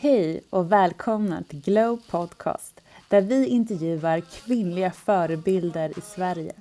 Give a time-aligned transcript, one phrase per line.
[0.00, 6.52] Hej och välkomna till Glow Podcast där vi intervjuar kvinnliga förebilder i Sverige.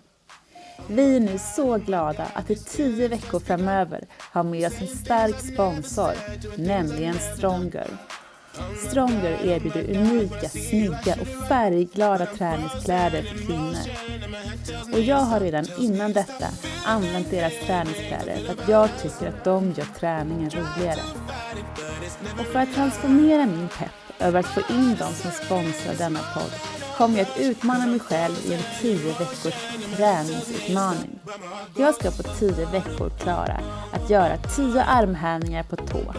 [0.88, 5.39] Vi är nu så glada att i tio veckor framöver ha med oss en stark
[5.54, 6.12] sponsor,
[6.58, 7.88] nämligen Stronger.
[8.90, 13.88] Stronger erbjuder unika, snygga och färgglada träningskläder för kvinnor.
[14.94, 16.48] Och jag har redan innan detta
[16.85, 21.02] använt deras träningskläder för att jag tycker att de gör träningen roligare.
[22.39, 26.52] Och för att transformera min pepp över att få in dem som sponsrar denna podd
[26.98, 29.54] kommer jag att utmana mig själv i en 10 veckors
[29.95, 31.20] träningsutmaning.
[31.76, 33.59] Jag ska på 10 veckor klara
[33.91, 36.13] att göra 10 armhävningar på tå,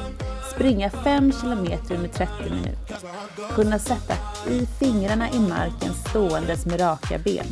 [0.54, 2.96] springa 5 kilometer under 30 minuter,
[3.54, 4.14] kunna sätta
[4.50, 7.46] i fingrarna i marken ståendes med raka ben.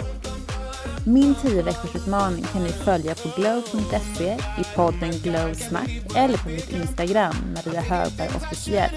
[1.08, 6.48] Min 10 veckors utmaning kan ni följa på glow.se i podden Glow Snack eller på
[6.48, 8.90] mitt Instagram, Maria Högberg officiell.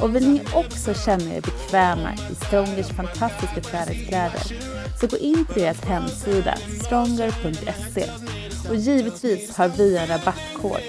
[0.00, 4.42] Och vill ni också känna er bekväma i Strongers fantastiska träningskläder
[5.00, 8.10] så gå in på deras hemsida stronger.se
[8.68, 10.80] och givetvis har vi en rabattkod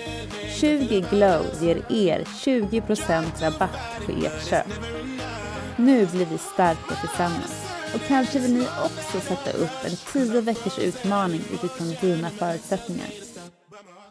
[0.59, 4.67] 20 glow ger er 20% rabatt på ert köp.
[5.77, 9.95] Nu blir vi starka tillsammans och kanske vill ni också sätta upp en
[10.27, 13.07] 10 veckors utmaning utifrån dina förutsättningar.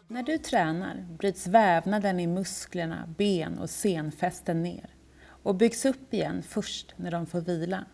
[0.08, 4.90] När du tränar bryts vävnaden i musklerna, ben och senfästen ner
[5.42, 7.84] och byggs upp igen först när de får vila.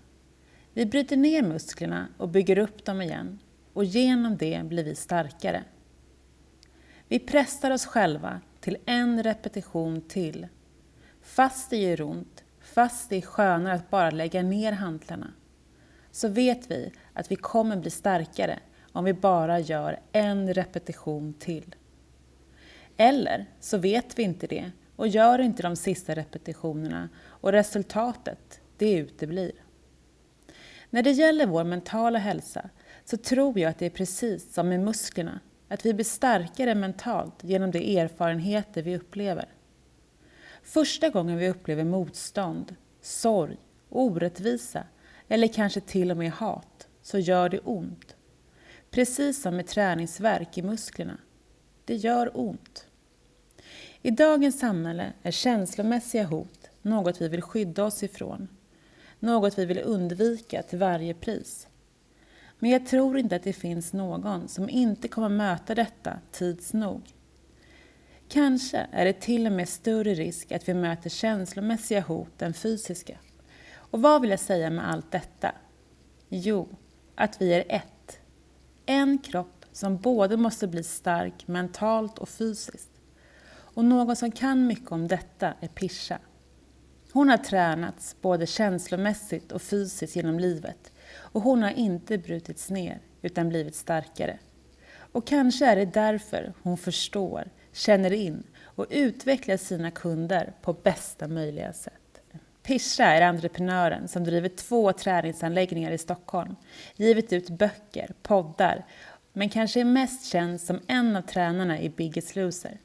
[0.72, 3.38] Vi bryter ner musklerna och bygger upp dem igen
[3.72, 5.64] och genom det blir vi starkare.
[7.08, 10.46] Vi pressar oss själva till en repetition till.
[11.22, 15.32] Fast det gör ont, fast det är skönare att bara lägga ner hantlarna,
[16.14, 18.58] så vet vi att vi kommer bli starkare
[18.92, 21.74] om vi bara gör en repetition till.
[22.96, 28.92] Eller så vet vi inte det och gör inte de sista repetitionerna och resultatet, det
[28.92, 29.52] uteblir.
[30.90, 32.70] När det gäller vår mentala hälsa
[33.04, 37.44] så tror jag att det är precis som med musklerna, att vi blir starkare mentalt
[37.44, 39.48] genom de erfarenheter vi upplever.
[40.62, 43.56] Första gången vi upplever motstånd, sorg,
[43.88, 44.84] orättvisa
[45.28, 48.16] eller kanske till och med hat, så gör det ont.
[48.90, 51.18] Precis som med träningsverk i musklerna.
[51.84, 52.86] Det gör ont.
[54.02, 58.48] I dagens samhälle är känslomässiga hot något vi vill skydda oss ifrån.
[59.18, 61.68] Något vi vill undvika till varje pris.
[62.58, 67.02] Men jag tror inte att det finns någon som inte kommer möta detta tids nog.
[68.28, 73.18] Kanske är det till och med större risk att vi möter känslomässiga hot än fysiska.
[73.94, 75.52] Och vad vill jag säga med allt detta?
[76.28, 76.68] Jo,
[77.14, 78.18] att vi är ett.
[78.86, 82.90] En kropp som både måste bli stark mentalt och fysiskt.
[83.48, 86.18] Och någon som kan mycket om detta är Pisha.
[87.12, 93.00] Hon har tränats både känslomässigt och fysiskt genom livet och hon har inte brutits ner
[93.22, 94.38] utan blivit starkare.
[94.96, 101.28] Och kanske är det därför hon förstår, känner in och utvecklar sina kunder på bästa
[101.28, 102.03] möjliga sätt.
[102.66, 106.56] Pisha är entreprenören som driver två träningsanläggningar i Stockholm,
[106.96, 108.84] givit ut böcker, poddar,
[109.32, 112.78] men kanske är mest känd som en av tränarna i Biggest Loser.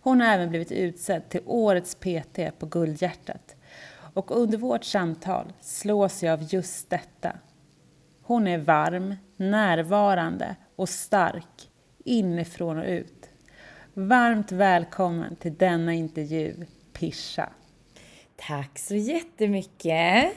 [0.00, 3.56] Hon har även blivit utsedd till Årets PT på Guldhjärtat.
[4.14, 7.32] Och under vårt samtal slås jag av just detta.
[8.22, 11.70] Hon är varm, närvarande och stark,
[12.04, 13.30] inifrån och ut.
[13.94, 17.48] Varmt välkommen till denna intervju, Pisha.
[18.36, 20.32] Tack så jättemycket!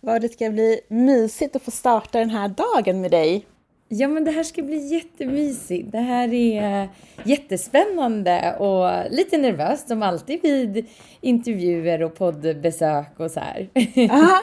[0.00, 3.46] Vad det ska bli mysigt att få starta den här dagen med dig.
[3.88, 5.92] Ja, men det här ska bli jättemysigt.
[5.92, 6.88] Det här är
[7.24, 10.86] jättespännande och lite nervöst som alltid vid
[11.20, 13.68] intervjuer och poddbesök och så här.
[14.10, 14.42] Aha.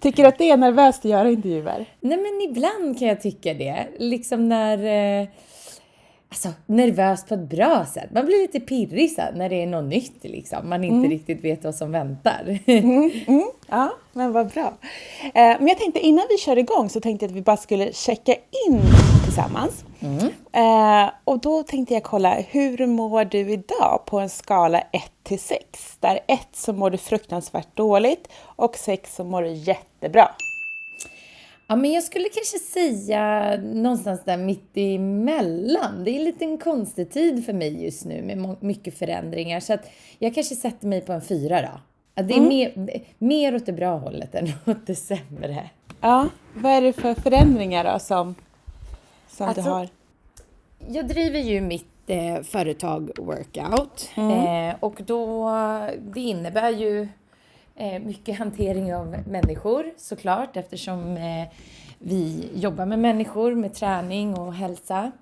[0.00, 1.86] Tycker du att det är nervöst att göra intervjuer?
[2.00, 3.86] Nej, men ibland kan jag tycka det.
[3.98, 5.28] Liksom när...
[6.32, 8.10] Alltså nervöst på ett bra sätt.
[8.14, 10.68] Man blir lite pirrig så när det är något nytt liksom.
[10.68, 11.10] Man inte mm.
[11.10, 12.58] riktigt vet vad som väntar.
[12.66, 13.50] Mm, mm.
[13.68, 14.72] Ja, men vad bra.
[15.22, 17.92] Eh, men jag tänkte innan vi kör igång så tänkte jag att vi bara skulle
[17.92, 18.32] checka
[18.68, 18.80] in
[19.24, 19.84] tillsammans.
[20.00, 20.28] Mm.
[20.52, 25.38] Eh, och då tänkte jag kolla, hur mår du idag på en skala 1 till
[25.38, 25.96] 6?
[26.00, 30.28] Där 1 så mår du fruktansvärt dåligt och 6 så mår du jättebra.
[31.70, 36.04] Ja, men jag skulle kanske säga någonstans där mitt emellan.
[36.04, 39.60] Det är en liten konstig tid för mig just nu med mycket förändringar.
[39.60, 42.22] Så att jag kanske sätter mig på en fyra då.
[42.22, 42.48] det är mm.
[42.48, 45.70] mer, mer åt det bra hållet än åt det sämre.
[46.00, 48.34] Ja, vad är det för förändringar då som,
[49.28, 49.88] som alltså, du har?
[50.88, 54.68] Jag driver ju mitt eh, företag Workout mm.
[54.70, 55.50] eh, och då,
[56.00, 57.08] det innebär ju
[57.80, 61.48] Eh, mycket hantering av människor såklart eftersom eh,
[61.98, 65.12] vi jobbar med människor, med träning och hälsa.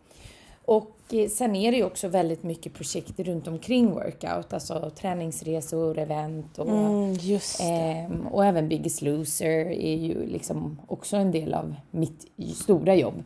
[0.64, 5.98] Och eh, sen är det ju också väldigt mycket projekt runt omkring workout, alltså träningsresor,
[5.98, 7.16] event och, Mm,
[7.60, 13.22] ehm, och även Biggest Loser är ju liksom också en del av mitt stora jobb.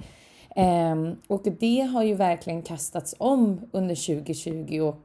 [0.56, 4.96] Ehm, och det har ju verkligen kastats om under 2020 och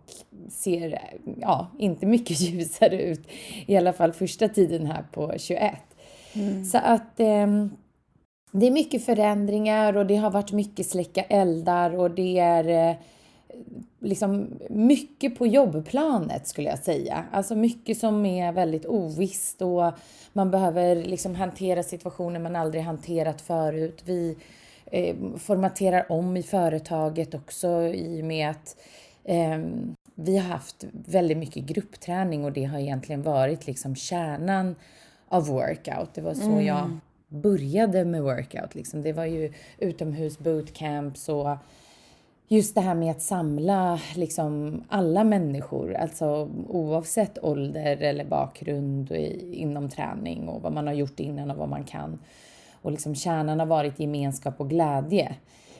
[0.50, 1.00] ser
[1.42, 3.28] ja, inte mycket ljusare ut.
[3.66, 5.74] I alla fall första tiden här på 21.
[6.72, 7.70] Så att ehm,
[8.52, 12.96] det är mycket förändringar och det har varit mycket släcka eldar och det är eh,
[14.00, 17.24] liksom mycket på jobbplanet skulle jag säga.
[17.32, 19.92] Alltså mycket som är väldigt ovisst och
[20.34, 24.02] man behöver liksom hantera situationer man aldrig hanterat förut.
[24.06, 24.38] Vi
[24.92, 28.78] eh, formaterar om i företaget också i och med att
[29.24, 29.58] eh,
[30.16, 34.76] vi har haft väldigt mycket gruppträning och det har egentligen varit liksom kärnan
[35.28, 36.14] av workout.
[36.14, 38.76] Det var så jag började med workout.
[38.76, 39.02] Liksom.
[39.02, 41.58] Det var ju utomhus bootcamps och
[42.48, 49.12] just det här med att samla liksom alla människor, alltså oavsett ålder eller bakgrund
[49.52, 52.20] inom träning och vad man har gjort innan och vad man kan.
[52.88, 55.36] Och liksom kärnan har varit gemenskap och glädje.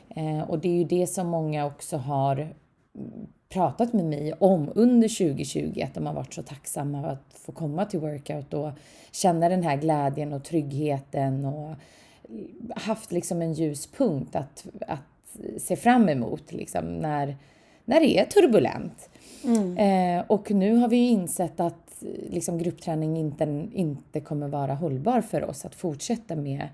[0.08, 2.54] Eh, och det är ju det som många också har
[3.48, 7.84] pratat med mig om under 2020, att de har varit så tacksamma att få komma
[7.84, 8.70] till workout och
[9.12, 11.74] känna den här glädjen och tryggheten och
[12.76, 17.36] haft liksom en ljuspunkt att, att se fram emot liksom när,
[17.84, 19.10] när det är turbulent.
[19.78, 21.88] Eh, och nu har vi ju insett att
[22.30, 26.68] liksom, gruppträning inte, inte kommer vara hållbar för oss att fortsätta med,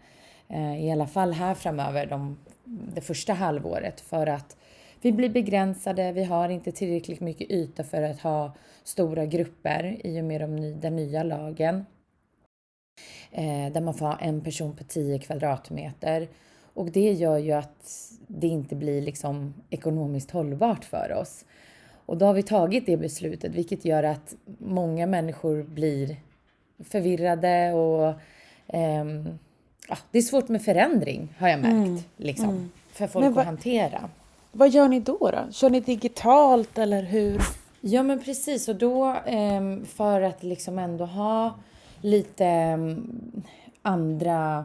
[0.49, 4.56] Eh, i alla fall här framöver, de, det första halvåret, för att
[5.00, 8.55] vi blir begränsade, vi har inte tillräckligt mycket yta för att ha
[8.85, 11.85] stora grupper i och med de den nya lagen.
[13.31, 16.29] Eh, där man får ha en person på 10 kvadratmeter.
[16.75, 21.44] Och det gör ju att det inte blir liksom ekonomiskt hållbart för oss.
[22.06, 26.17] Och då har vi tagit det beslutet, vilket gör att många människor blir
[26.85, 28.08] förvirrade och
[28.76, 29.05] eh,
[29.88, 32.06] ja, det är svårt med förändring har jag märkt.
[32.16, 34.10] Liksom, För folk vad- att hantera.
[34.52, 35.52] Vad gör ni då, då?
[35.52, 37.40] Kör ni digitalt eller hur?
[37.81, 41.54] Ja men precis och då ehm, för att liksom ändå ha
[42.00, 43.42] lite ehm,
[43.82, 44.64] andra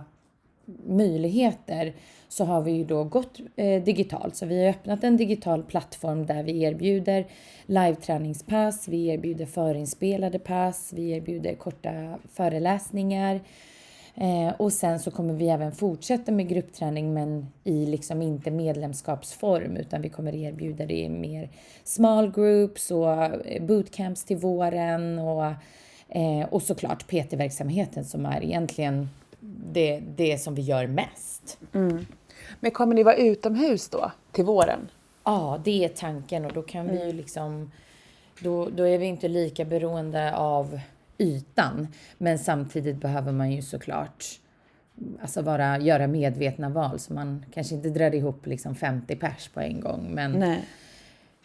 [0.88, 1.94] möjligheter
[2.28, 4.36] så har vi ju då gått eh, digitalt.
[4.36, 7.26] Så vi har öppnat en digital plattform där vi erbjuder
[7.66, 13.42] live-träningspass, vi erbjuder förinspelade pass, vi erbjuder korta föreläsningar.
[14.16, 19.78] Eh, och sen så kommer vi även fortsätta med gruppträning men i liksom inte medlemskapsform
[19.78, 21.50] utan vi kommer erbjuda det i mer
[21.84, 25.46] small groups och eh, bootcamps till våren och,
[26.10, 29.10] eh, och såklart PT-verksamheten som är egentligen
[29.72, 31.58] det, det som vi gör mest.
[32.60, 34.90] Men kommer ni vara utomhus då, till våren?
[35.24, 37.72] Ja, det är tanken och då kan vi ju liksom
[38.40, 40.80] då, då är vi inte lika beroende av
[41.20, 41.88] ytan.
[42.18, 44.26] Men samtidigt behöver man ju såklart
[45.22, 49.60] alltså vara, göra medvetna val så man kanske inte drar ihop liksom 50 pers på
[49.60, 50.08] en gång.
[50.14, 50.60] Men, Nej.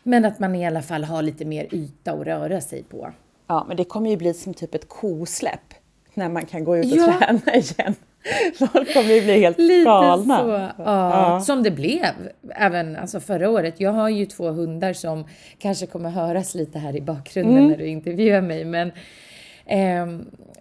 [0.02, 3.12] men att man i alla fall har lite mer yta att röra sig på.
[3.46, 5.74] Ja, men det kommer ju bli som typ ett kosläpp
[6.14, 7.18] när man kan gå ut och Ja.
[7.18, 7.94] träna igen.
[8.58, 10.38] Folk kommer ju bli helt Lite galna.
[10.38, 10.48] så.
[10.48, 11.40] Ja, Ja.
[11.40, 12.04] Som det blev
[12.50, 13.80] även alltså förra året.
[13.80, 15.24] Jag har ju två hundar som
[15.58, 17.68] kanske kommer höras lite här i bakgrunden Mm.
[17.70, 18.64] när du intervjuar mig.
[18.64, 18.92] Men,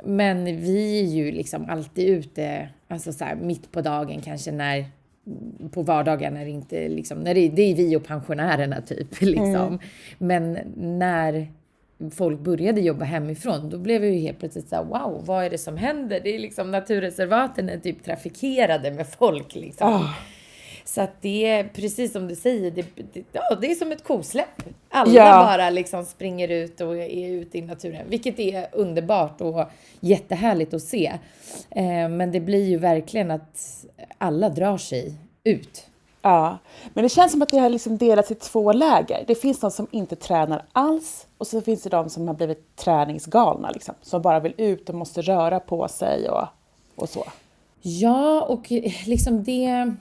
[0.03, 4.85] men vi är ju liksom alltid ute, alltså så här, mitt på dagen kanske när
[5.71, 9.79] på vardagar när det inte liksom, när det, det är vi och pensionärerna typ liksom.
[10.17, 11.47] Men när
[12.11, 15.49] folk började jobba hemifrån, då blev jag ju helt plötsligt så här, wow, vad är
[15.49, 16.19] det som händer?
[16.23, 19.87] Det är liksom naturreservaten är typ trafikerade med folk liksom.
[19.87, 20.15] Ah.
[20.93, 24.03] Så att det är precis som du säger, det, det, ja, det är som ett
[24.03, 24.63] kosläpp.
[24.89, 25.31] Alla Ja.
[25.45, 29.65] bara liksom springer ut och är ute i naturen, vilket är underbart och
[29.99, 31.13] jättehärligt att se.
[31.69, 33.85] Eh, men det blir ju verkligen att
[34.17, 35.85] alla drar sig ut.
[36.21, 36.57] Ja,
[36.93, 39.23] men det känns som att det har liksom delats i två läger.
[39.27, 42.75] Det finns de som inte tränar alls och så finns det de som har blivit
[42.75, 46.47] träningsgalna, liksom, som bara vill ut och måste röra på sig och,
[46.95, 47.23] och så.
[47.81, 48.71] Ja, och
[49.05, 49.95] liksom det,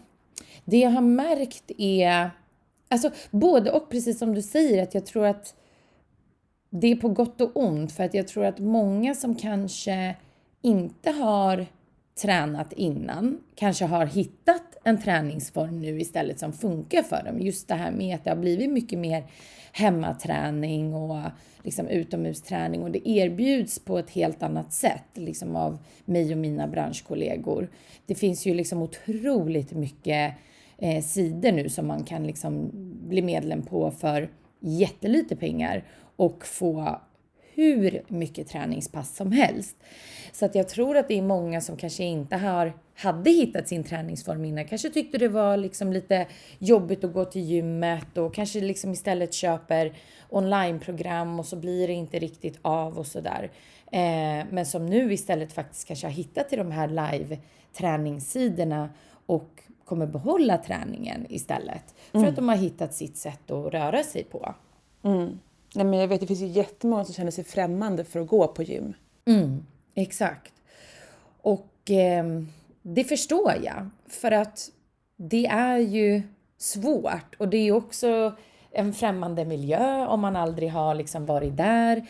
[0.72, 2.30] det jag har märkt är,
[2.88, 5.54] alltså både och precis som du säger, att jag tror att
[6.70, 10.16] det är på gott och ont för att jag tror att många som kanske
[10.62, 11.66] inte har
[12.22, 17.40] tränat innan kanske har hittat en träningsform nu istället som funkar för dem.
[17.40, 19.24] Just det här med att det har blivit mycket mer
[19.72, 21.30] hemmaträning och
[21.62, 26.66] liksom utomhusträning och det erbjuds på ett helt annat sätt liksom av mig och mina
[26.66, 27.70] branschkollegor.
[28.06, 30.34] Det finns ju liksom otroligt mycket
[30.82, 32.70] eh, sidor nu som man kan liksom
[33.08, 34.28] bli medlem på för
[34.60, 35.84] jättelite pengar
[36.16, 37.00] och få
[37.54, 39.76] hur mycket träningspass som helst.
[40.32, 43.84] Så att jag tror att det är många som kanske inte har, hade hittat sin
[43.84, 46.26] träningsform innan, kanske tyckte det var liksom lite
[46.58, 49.92] jobbigt att gå till gymmet och kanske liksom istället köper
[50.28, 53.50] onlineprogram och så blir det inte riktigt av och sådär.
[53.92, 57.38] Eh, men som nu istället faktiskt kanske har hittat till de här live
[57.72, 58.88] träningssidorna
[59.26, 61.94] och kommer behålla träningen istället.
[62.10, 62.30] För mm.
[62.30, 64.54] att de har hittat sitt sätt att röra sig på.
[65.02, 65.38] Mm.
[65.74, 68.48] Nej, men jag vet, det finns ju jättemånga som känner sig främmande för att gå
[68.48, 68.94] på gym.
[69.24, 70.52] Mm, exakt.
[71.42, 72.24] Och eh,
[72.82, 73.90] det förstår jag.
[74.06, 74.70] För att
[75.16, 76.22] det är ju
[76.58, 78.32] svårt och det är ju också
[78.70, 82.06] en främmande miljö om man aldrig har liksom varit där.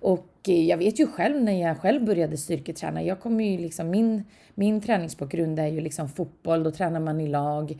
[0.00, 3.90] Och Eh, jag vet ju själv när jag själv började styrketräna, jag kommer ju liksom,
[3.90, 7.78] min, min träningsbakgrund är ju liksom fotboll, då tränar man i lag.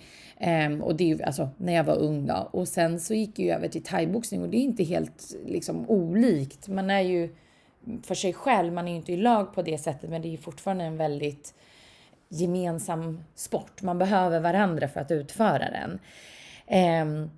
[0.67, 2.49] Um, och det är ju alltså när jag var ung då.
[2.51, 6.69] Och sen så gick jag över till thaiboxning och det är inte helt liksom olikt.
[6.69, 7.35] Man är ju
[8.03, 10.31] för sig själv, man är ju inte i lag på det sättet, men det är
[10.31, 11.55] ju fortfarande en väldigt
[12.29, 13.83] gemensam sport.
[13.83, 15.99] Man behöver varandra för att utföra den.
[17.03, 17.31] Um,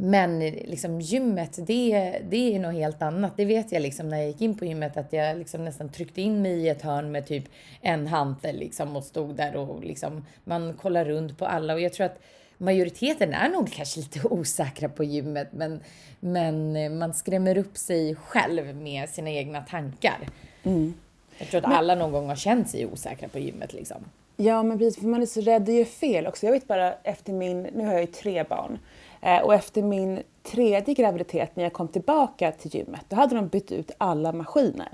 [0.00, 3.36] men liksom gymmet, det, det är något helt annat.
[3.36, 6.22] Det vet jag liksom när jag gick in på gymmet att jag liksom nästan tryckte
[6.22, 7.44] in mig i ett hörn med typ
[7.80, 11.92] en hantel liksom och stod där och liksom man kollar runt på alla och jag
[11.92, 12.18] tror att
[12.58, 15.80] majoriteten är nog kanske lite osäkra på gymmet men,
[16.20, 20.28] men man skrämmer upp sig själv med sina egna tankar.
[20.62, 20.94] Mm.
[21.38, 23.96] Jag tror att alla någon gång har känt sig osäkra på gymmet liksom.
[24.36, 26.46] Ja, men precis, för man är så rädd att göra fel också.
[26.46, 28.78] Jag vet bara efter min, nu har jag ju tre barn,
[29.26, 33.48] Eh, och efter min tredje graviditet när jag kom tillbaka till gymmet, då hade de
[33.48, 34.88] bytt ut alla maskiner.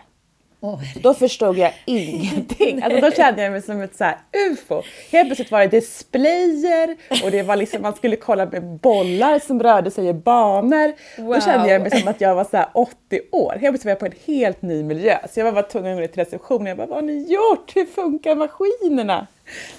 [0.62, 2.83] Oh, då förstod jag ingenting.
[2.83, 4.16] Alltså, då kände jag mig som ett så här
[4.50, 4.83] ufo.
[5.11, 9.62] Helt plötsligt var det displayer och det var liksom, man skulle kolla med bollar som
[9.62, 10.92] rörde sig i banor.
[11.19, 11.35] Wow.
[11.35, 13.50] Då kände jag mig som att jag var så 80 år.
[13.50, 15.19] Helt plötsligt var jag på en helt ny miljö.
[15.31, 16.66] Så jag var bara tvungen att gå till receptionen.
[16.66, 17.76] Jag bara, vad har ni gjort?
[17.76, 19.26] Hur funkar maskinerna?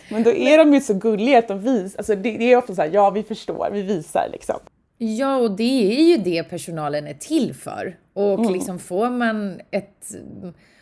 [0.09, 2.75] Men då är de ju så gulliga att de visar, alltså det, det är ofta
[2.75, 4.59] så här, ja vi förstår, vi visar liksom.
[4.97, 7.95] Ja, och det är ju det personalen är till för.
[8.13, 8.53] Och mm.
[8.53, 10.15] liksom får man ett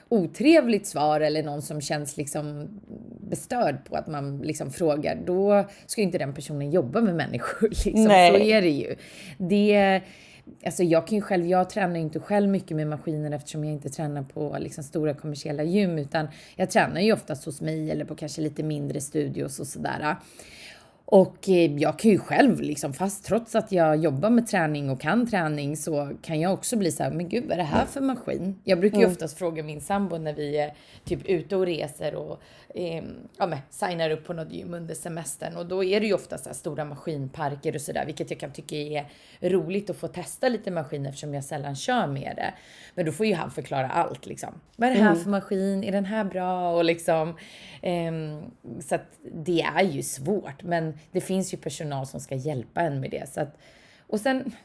[0.10, 2.68] otrevligt svar eller någon som känns liksom
[3.30, 7.70] bestörd på att man liksom frågar, då ska ju inte den personen jobba med människor.
[7.86, 8.06] Liksom.
[8.06, 8.96] Så är det ju.
[9.38, 10.02] Det,
[10.66, 13.74] alltså jag kan ju själv, jag tränar ju inte själv mycket med maskiner eftersom jag
[13.74, 18.06] inte tränar på liksom stora kommersiella gym utan jag tränar ju oftast hos mig eller
[18.06, 20.16] på kanske lite mindre studios och sådär.
[21.06, 25.02] Och eh, jag kan ju själv, liksom, fast trots att jag jobbar med träning och
[25.02, 27.86] kan träning så kan jag också bli så här, men gud vad är det här
[27.86, 28.60] för maskin?
[28.64, 29.12] Jag brukar ju mm.
[29.12, 32.42] oftast fråga min sambo när vi är typ ute och reser och
[32.76, 33.04] eh,
[33.38, 36.38] ja, men, signar upp på något gym under semestern och då är det ju ofta
[36.38, 39.06] så stora maskinparker och sådär, vilket jag kan tycka är
[39.42, 42.54] roligt att få testa lite maskiner eftersom jag sällan kör med det.
[42.96, 44.54] Men då får ju han förklara allt liksom.
[44.76, 45.24] Vad är det här mm.
[45.24, 45.84] för maskin?
[45.84, 46.76] Är den här bra?
[46.76, 47.38] Och liksom,
[47.82, 48.12] eh,
[48.82, 53.00] så att det är ju svårt, men det finns ju personal som ska hjälpa en
[53.00, 53.34] med det.
[53.34, 53.58] Så att,
[54.08, 54.56] och sen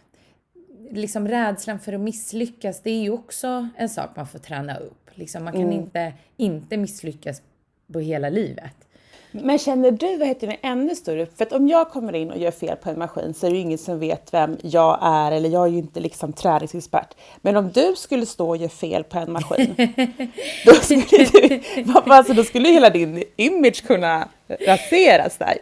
[0.90, 5.11] liksom rädslan för att misslyckas, det är ju också en sak man får träna upp.
[5.14, 5.73] Liksom, man kan mm.
[5.73, 7.42] inte, inte misslyckas
[7.92, 8.75] på hela livet.
[9.30, 11.26] Men känner du vad heter det, ännu större?
[11.26, 13.56] För att om jag kommer in och gör fel på en maskin så är det
[13.56, 17.14] ju ingen som vet vem jag är eller jag är ju inte liksom träningsexpert.
[17.40, 19.75] Men om du skulle stå och göra fel på en maskin,
[20.66, 21.61] då skulle, du,
[22.06, 24.28] alltså, då skulle hela din image kunna
[24.66, 25.59] raseras där.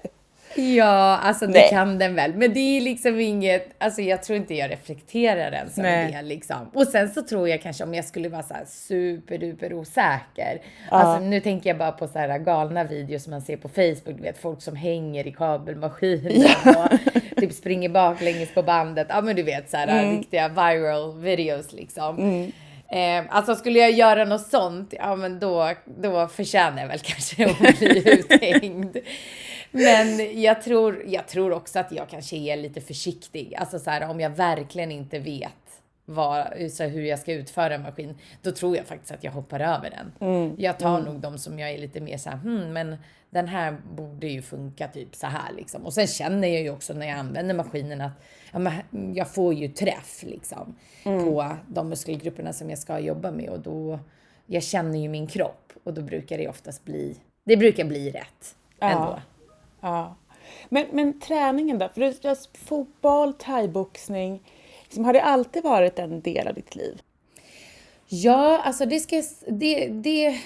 [0.57, 2.35] Ja, alltså det kan den väl.
[2.35, 6.13] Men det är liksom inget, alltså jag tror inte jag reflekterar som Nej.
[6.13, 6.71] det liksom.
[6.75, 10.61] Och sen så tror jag kanske om jag skulle vara så här superduper osäker.
[10.91, 10.97] Ja.
[10.97, 14.17] Alltså nu tänker jag bara på så här galna videos som man ser på Facebook,
[14.17, 16.89] du vet folk som hänger i kabelmaskinen ja.
[16.93, 19.07] och typ springer baklänges på bandet.
[19.11, 20.17] Ja men du vet så här mm.
[20.17, 22.19] riktiga viral videos liksom.
[22.19, 22.53] Mm.
[22.89, 27.47] Eh, alltså skulle jag göra något sånt, ja men då, då förtjänar jag väl kanske
[27.47, 28.97] att bli uthängd.
[29.75, 33.55] Men jag tror, jag tror också att jag kanske är lite försiktig.
[33.55, 35.51] Alltså så här, om jag verkligen inte vet
[36.05, 39.61] vad, så hur jag ska utföra en maskin, då tror jag faktiskt att jag hoppar
[39.61, 40.31] över den.
[40.31, 40.55] Mm.
[40.59, 41.13] Jag tar mm.
[41.13, 42.97] nog de som jag är lite mer så här, hmm, men
[43.31, 45.87] den här borde ju funka typ så här liksom.
[45.87, 48.13] Och sen känner jag ju också när jag använder maskinen att
[48.53, 48.73] ja, men
[49.15, 51.25] jag får ju träff liksom mm.
[51.25, 53.99] på de muskelgrupperna som jag ska jobba med och då,
[54.47, 58.57] jag känner ju min kropp och då brukar det oftast bli det brukar bli rätt
[58.81, 59.21] ändå.
[59.85, 60.17] Ja.
[60.69, 61.89] Men, men träningen då?
[61.89, 64.43] För du har fotboll, thaiboxning.
[64.83, 67.03] Liksom, har det alltid varit en del av ditt liv?
[68.09, 70.41] Ja, alltså det ska det, det,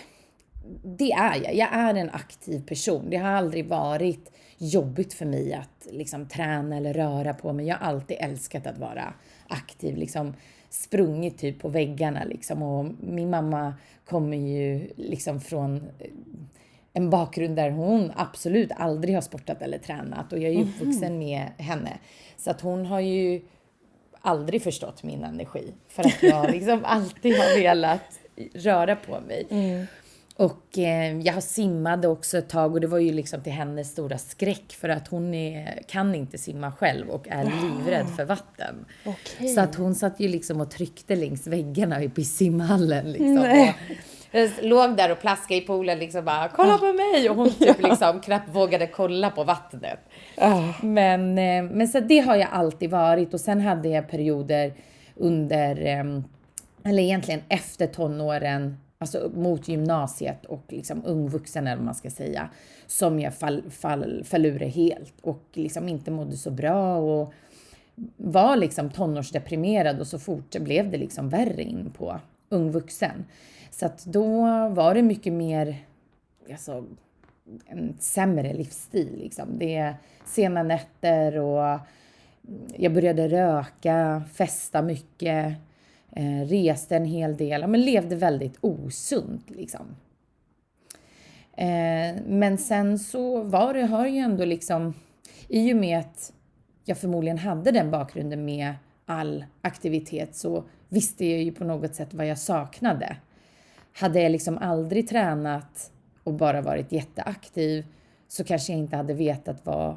[0.82, 1.54] det är jag.
[1.54, 3.10] Jag är en aktiv person.
[3.10, 7.66] Det har aldrig varit jobbigt för mig att liksom träna eller röra på mig.
[7.66, 9.14] Jag har alltid älskat att vara
[9.48, 10.34] aktiv, liksom
[10.70, 12.62] sprungit typ på väggarna liksom.
[12.62, 16.10] Och min mamma kommer ju liksom från eh,
[16.98, 21.18] en bakgrund där hon absolut aldrig har sportat eller tränat och jag är ju uppvuxen
[21.18, 21.98] med henne.
[22.36, 23.40] Så att hon har ju
[24.20, 28.20] aldrig förstått min energi för att jag liksom alltid har velat
[28.54, 29.46] röra på mig.
[29.50, 29.86] Mm.
[30.36, 34.18] Och eh, jag simmade också ett tag och det var ju liksom till hennes stora
[34.18, 38.84] skräck för att hon är, kan inte simma själv och är livrädd för vatten.
[39.04, 39.48] Okay.
[39.48, 43.36] Så att hon satt ju liksom och tryckte längs väggarna i simhallen liksom.
[44.30, 47.82] Jag låg där och plaskade i poolen liksom bara kolla på mig och hon typ
[47.82, 49.98] liksom knappt vågade kolla på vattnet.
[50.36, 50.84] Oh.
[50.84, 54.72] Men, eh, men så det har jag alltid varit och sen hade jag perioder
[55.16, 56.04] under, eh,
[56.84, 62.10] eller egentligen efter tonåren alltså mot gymnasiet och liksom ung vuxen eller vad man ska
[62.10, 62.48] säga,
[62.86, 67.32] som jag fall, fall, fall ur helt och liksom inte mådde så bra och
[68.16, 73.24] var liksom tonårsdeprimerad och så fort blev det liksom värre in på ung vuxen.
[73.70, 75.76] Så att då var det mycket mer,
[76.50, 76.84] alltså
[77.66, 79.58] en sämre livsstil liksom.
[79.58, 79.94] Det är
[80.24, 81.80] sena nätter och mm,
[82.76, 85.56] jag började röka, festa mycket,
[86.12, 89.86] eh, reste en hel del, men levde väldigt osunt liksom.
[91.52, 94.94] Eh, men sen så var det, har ju ändå liksom,
[95.48, 96.32] i och med att
[96.84, 98.74] jag förmodligen hade den bakgrunden med
[99.06, 103.16] all aktivitet så visste jag ju på något sätt vad jag saknade.
[103.98, 105.90] Hade jag liksom aldrig tränat
[106.24, 107.86] och bara varit jätteaktiv
[108.28, 109.96] så kanske jag inte hade vetat vad,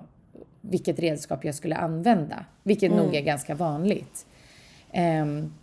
[0.61, 3.05] vilket redskap jag skulle använda, vilket mm.
[3.05, 4.25] nog är ganska vanligt.
[4.93, 5.53] Um,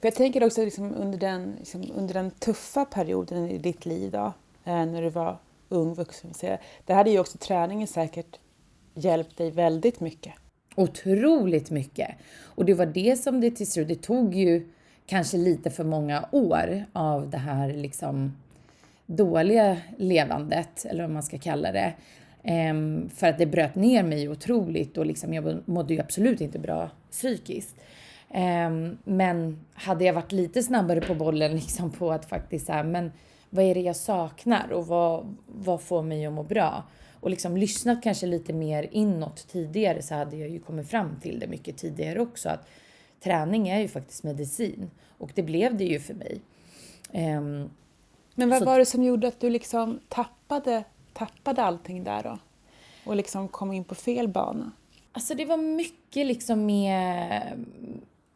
[0.00, 4.32] jag tänker också liksom under, den, liksom under den tuffa perioden i ditt liv då,
[4.64, 6.30] eh, när du var ung vuxen,
[6.86, 8.38] det hade ju också träningen säkert
[8.94, 10.32] hjälpt dig väldigt mycket.
[10.74, 12.10] Otroligt mycket.
[12.42, 14.72] Och det var det som det till slut, det tog ju
[15.06, 18.32] kanske lite för många år av det här liksom
[19.06, 21.94] dåliga levandet, eller vad man ska kalla det.
[22.70, 26.58] Um, för att det bröt ner mig otroligt och liksom jag mådde ju absolut inte
[26.58, 27.76] bra psykiskt.
[28.34, 33.12] Um, men hade jag varit lite snabbare på bollen liksom på att faktiskt säga, men
[33.50, 36.84] vad är det jag saknar och vad, vad får mig att må bra?
[37.20, 41.40] Och liksom lyssnat kanske lite mer inåt tidigare så hade jag ju kommit fram till
[41.40, 42.48] det mycket tidigare också.
[42.48, 42.68] Att
[43.24, 46.40] träning är ju faktiskt medicin och det blev det ju för mig.
[47.12, 47.70] Um,
[48.34, 52.38] men vad så, var det som gjorde att du liksom tappade, tappade allting där då?
[53.04, 54.72] Och liksom kom in på fel bana?
[55.12, 57.42] Alltså det var mycket liksom med,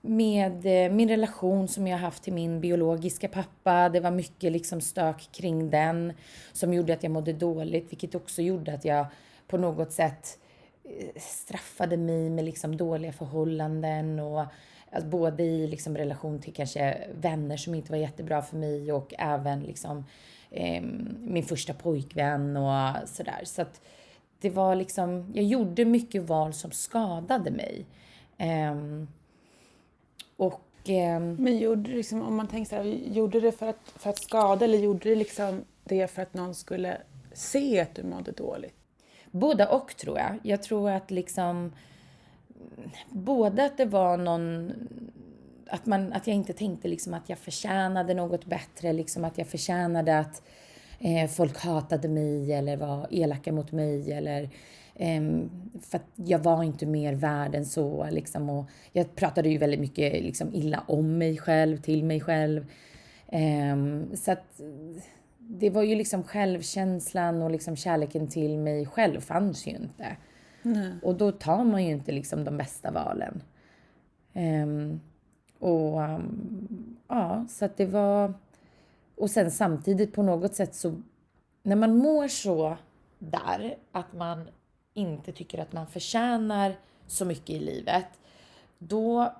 [0.00, 3.88] med eh, min relation som jag haft till min biologiska pappa.
[3.88, 6.12] Det var mycket liksom stök kring den
[6.52, 9.06] som gjorde att jag mådde dåligt, vilket också gjorde att jag
[9.48, 10.38] på något sätt
[10.84, 14.44] eh, straffade mig med liksom dåliga förhållanden och
[14.90, 19.14] Alltså både i liksom relation till kanske vänner som inte var jättebra för mig och
[19.18, 20.04] även liksom
[20.50, 20.82] eh,
[21.20, 23.40] min första pojkvän och sådär.
[23.44, 23.80] Så att
[24.40, 27.86] det var liksom, jag gjorde mycket val som skadade mig.
[28.36, 28.74] Eh,
[30.36, 30.88] och...
[30.88, 34.18] Eh, Men gjorde liksom, om man tänker så här, gjorde det för att, för att
[34.18, 36.96] skada eller gjorde du liksom det för att någon skulle
[37.32, 38.74] se att du mådde dåligt?
[39.30, 40.38] Båda och tror jag.
[40.42, 41.72] Jag tror att liksom
[43.10, 44.72] både att det var någon
[45.70, 49.46] att, man, att jag inte tänkte liksom att jag förtjänade något bättre, liksom att jag
[49.46, 50.42] förtjänade att
[51.00, 54.42] eh, folk hatade mig eller var elaka mot mig eller
[54.94, 55.22] eh,
[55.82, 59.80] för att jag var inte mer värd än så liksom och jag pratade ju väldigt
[59.80, 62.66] mycket liksom illa om mig själv, till mig själv.
[63.28, 63.76] Eh,
[64.14, 64.60] så att
[65.38, 70.16] det var ju liksom självkänslan och liksom kärleken till mig själv fanns ju inte.
[70.66, 70.92] Nej.
[71.02, 73.42] Och då tar man ju inte liksom de bästa valen.
[74.32, 75.00] Um,
[75.58, 78.34] och um, ja, så att det var...
[79.16, 81.02] Och sen samtidigt på något sätt så,
[81.62, 82.76] när man mår så
[83.18, 84.48] där, att man
[84.94, 86.76] inte tycker att man förtjänar
[87.06, 88.08] så mycket i livet,
[88.78, 89.34] då...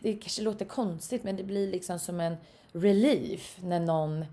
[0.00, 2.36] Det kanske låter konstigt, men det blir liksom som en
[2.72, 4.24] relief när någon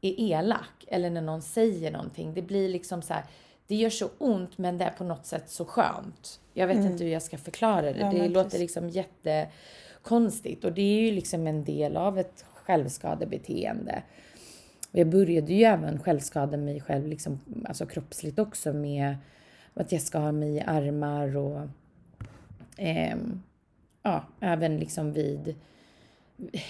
[0.00, 2.34] är elak eller när någon säger någonting.
[2.34, 3.24] Det blir liksom så här,
[3.68, 6.40] det gör så ont men det är på något sätt så skönt.
[6.54, 6.92] Jag vet mm.
[6.92, 7.98] inte hur jag ska förklara det.
[7.98, 14.02] Ja, det låter liksom jättekonstigt och det är ju liksom en del av ett självskadebeteende.
[14.92, 19.16] och jag började ju även självskada mig själv, liksom, alltså kroppsligt också med
[19.74, 21.60] att jag skar mig i armar och
[22.76, 23.16] eh,
[24.02, 25.54] ja, även liksom vid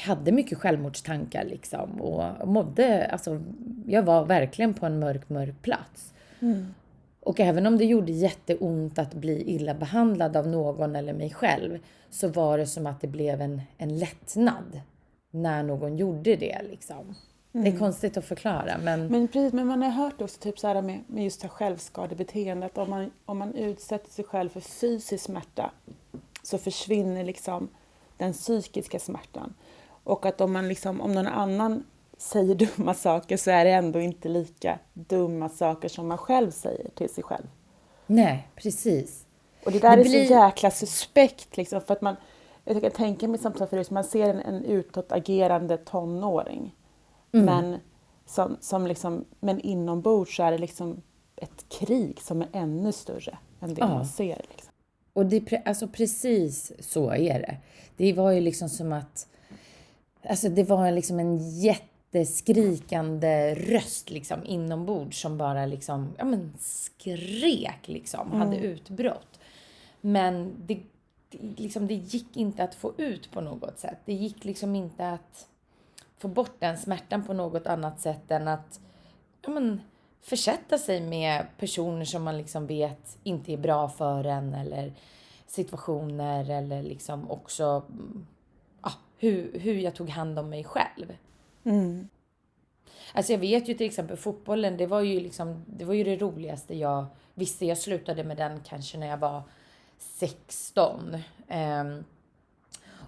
[0.05, 3.43] hade mycket självmordstankar liksom och mådde, alltså
[3.87, 6.15] jag var verkligen på en mörk, mörk plats.
[6.41, 6.75] Mm.
[7.29, 11.79] Och även om det gjorde jätteont att bli illa behandlad av någon eller mig själv
[12.11, 14.81] så var det som att det blev en, en lättnad
[15.31, 16.99] när någon gjorde det liksom.
[16.99, 17.15] Mm.
[17.53, 17.79] Det är mm.
[17.79, 19.07] konstigt att förklara men...
[19.07, 22.79] Men precis, men man har hört också typ så här med, med just det självskadebeteendet.
[22.79, 25.71] Om man, om man utsätter sig själv för fysisk smärta
[26.43, 27.69] så försvinner liksom
[28.17, 29.55] den psykiska smärtan.
[30.05, 31.85] Och att om, man liksom, om någon annan
[32.19, 36.91] säger dumma saker så är det ändå inte lika dumma saker som man själv säger
[36.95, 37.47] till sig själv.
[38.07, 39.27] Nej, precis.
[39.65, 40.27] Och det där det är blir...
[40.27, 42.17] så jäkla suspekt liksom, för att man,
[42.65, 46.75] jag kan tänka mig som förut, man ser en, en utåtagerande tonåring.
[47.33, 47.47] Mm.
[47.47, 47.81] Men,
[48.27, 51.03] som, som liksom, men inombords så är det liksom
[51.37, 53.89] ett krig som är ännu större än det ja.
[53.89, 54.45] man ser.
[54.51, 54.73] Liksom.
[55.13, 57.57] Och det, alltså precis så är det.
[57.97, 59.29] Det var ju liksom som att,
[60.29, 61.39] alltså det var liksom en
[62.13, 68.41] jätteskrikande röst liksom inombords som bara liksom, ja men skrek liksom, mm.
[68.41, 69.41] hade utbrott.
[70.01, 70.81] Men det,
[71.31, 73.99] liksom, det gick inte att få ut på något sätt.
[74.05, 75.49] Det gick liksom inte att
[76.19, 78.81] få bort den smärtan på något annat sätt än att,
[79.43, 79.81] ja men,
[80.21, 84.93] försätta sig med personer som man liksom vet inte är bra för en eller
[85.47, 87.83] situationer eller liksom också
[88.83, 91.13] ja, hur, hur jag tog hand om mig själv.
[91.69, 92.09] Mm.
[93.13, 96.17] Alltså jag vet ju till exempel fotbollen, det var ju liksom, det var ju det
[96.17, 97.67] roligaste jag visste.
[97.67, 99.43] Jag slutade med den kanske när jag var
[99.99, 101.15] 16.
[101.15, 102.05] Um, ehm,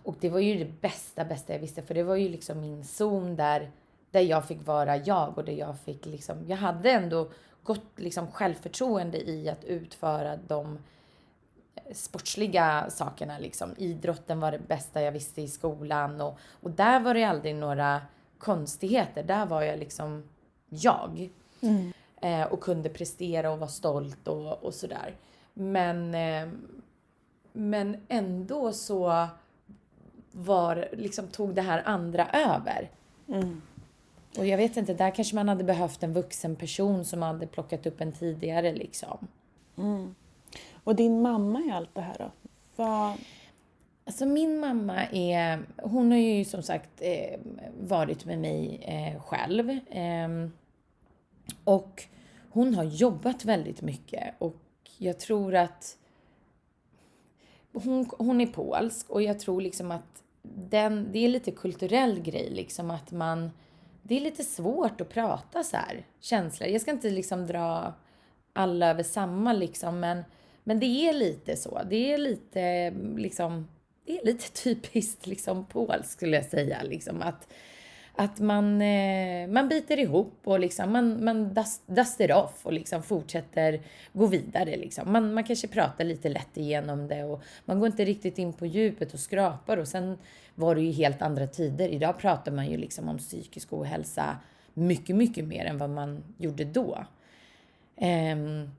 [0.03, 2.85] och det var ju det bästa, bästa jag visste, för det var ju liksom min
[2.85, 3.71] zon där,
[4.11, 7.31] där jag fick vara jag och där jag fick liksom, jag hade ändå
[7.63, 10.79] gott liksom självförtroende i att utföra de
[11.93, 13.75] sportsliga sakerna liksom.
[13.79, 18.01] Idrotten var det bästa jag visste i skolan och, och där var det aldrig några
[18.41, 19.23] konstigheter.
[19.23, 20.23] Där var jag liksom
[20.69, 21.31] jag.
[21.61, 21.93] Mm.
[22.23, 25.15] Eh, och kunde prestera och vara stolt och, och sådär.
[25.55, 26.49] Men, eh,
[27.53, 29.29] men ändå så
[30.33, 32.91] var, liksom, tog det här andra över.
[33.29, 33.63] Mm.
[34.39, 37.87] Och jag vet inte, där kanske man hade behövt en vuxen person som hade plockat
[37.87, 39.29] upp en tidigare liksom.
[39.77, 40.15] Mm.
[40.85, 42.31] Och din mamma i allt det här då?
[42.77, 43.19] Vad...
[44.05, 47.41] Alltså min mamma är, hon har ju som sagt eh,
[47.81, 49.71] varit med mig eh, själv.
[49.71, 50.49] Eh,
[51.65, 52.05] och
[52.51, 54.57] hon har jobbat väldigt mycket och
[54.99, 55.97] jag tror att
[57.73, 62.51] hon, hon är polsk och jag tror liksom att den, det är lite kulturell grej
[62.51, 63.51] liksom att man,
[64.03, 66.69] det är lite svårt att prata så här känslor.
[66.69, 67.95] Jag ska inte liksom dra
[68.53, 70.25] alla över samma liksom men
[70.65, 71.81] men det är lite så.
[71.91, 73.69] Det är lite liksom,
[74.19, 76.83] är lite typiskt liksom polskt skulle jag säga.
[76.83, 77.49] Liksom, att,
[78.15, 83.03] att man, eh, man biter ihop och liksom, man, man dust, duster off och liksom
[83.03, 83.81] fortsätter
[84.13, 84.77] gå vidare.
[84.77, 85.13] Liksom.
[85.13, 88.67] Man, man kanske pratar lite lätt igenom det och man går inte riktigt in på
[88.67, 89.77] djupet och skrapar.
[89.77, 90.19] Och sen
[90.55, 91.89] var det ju helt andra tider.
[91.89, 94.37] Idag pratar man ju liksom om psykisk ohälsa
[94.75, 97.05] mycket, mycket mer än vad man gjorde då.
[97.97, 98.71] Um,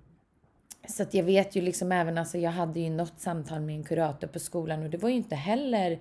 [0.88, 3.84] så att jag vet ju liksom även, alltså jag hade ju något samtal med en
[3.84, 6.00] kurator på skolan och det var ju inte heller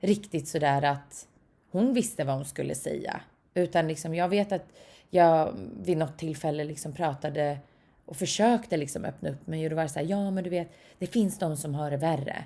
[0.00, 1.26] riktigt sådär att
[1.70, 3.20] hon visste vad hon skulle säga.
[3.54, 4.66] Utan liksom jag vet att
[5.10, 7.58] jag vid något tillfälle liksom pratade
[8.04, 10.50] och försökte liksom öppna upp mig och då var det så här, ja men du
[10.50, 10.68] vet,
[10.98, 12.44] det finns de som har det värre.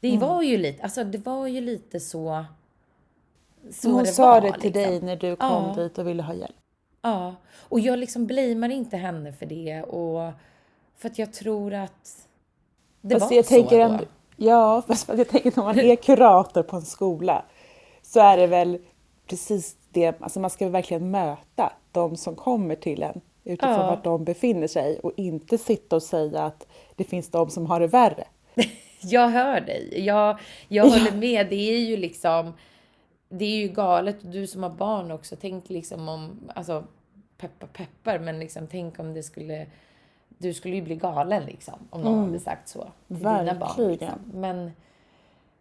[0.00, 0.20] Det mm.
[0.20, 2.44] var ju lite, alltså det var ju lite så,
[3.70, 4.92] så Hon det sa var, det till liksom.
[4.92, 5.82] dig när du kom ja.
[5.82, 6.56] dit och ville ha hjälp?
[7.02, 10.32] Ja, och jag liksom blamear inte henne för det och
[11.00, 12.28] för att jag tror att
[13.00, 13.98] det fast var jag så tänker då.
[14.36, 17.44] Ja, fast jag tänker när man är kurator på en skola
[18.02, 18.78] så är det väl
[19.26, 23.86] precis det, alltså man ska verkligen möta de som kommer till en utifrån ja.
[23.86, 27.80] vart de befinner sig och inte sitta och säga att det finns de som har
[27.80, 28.24] det värre.
[29.00, 30.04] jag hör dig.
[30.04, 30.90] Jag, jag ja.
[30.90, 31.46] håller med.
[31.50, 32.52] Det är ju liksom,
[33.28, 34.16] det är ju galet.
[34.20, 36.84] Du som har barn också, tänk liksom om, alltså
[37.36, 39.66] peppar peppar, men liksom tänk om det skulle
[40.40, 42.24] du skulle ju bli galen liksom om någon mm.
[42.24, 43.46] hade sagt så till Verkligen.
[43.46, 43.90] dina barn.
[43.90, 44.18] Liksom.
[44.32, 44.72] Men,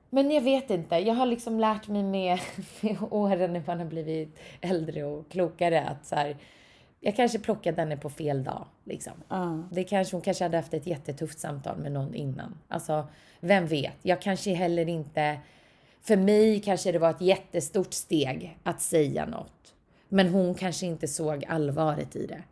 [0.10, 0.96] men jag vet inte.
[0.96, 2.40] Jag har liksom lärt mig med,
[2.82, 6.38] med åren när man har blivit äldre och klokare att så här,
[7.00, 8.66] jag kanske plockade henne på fel dag.
[8.84, 9.14] Liksom.
[9.32, 9.60] Uh.
[9.72, 12.58] Det kanske, hon kanske hade haft ett jättetufft samtal med någon innan.
[12.68, 13.08] Alltså,
[13.40, 13.96] vem vet?
[14.02, 15.40] Jag kanske heller inte...
[16.02, 19.74] För mig kanske det var ett jättestort steg att säga något.
[20.10, 22.44] Men hon kanske inte såg allvaret i det.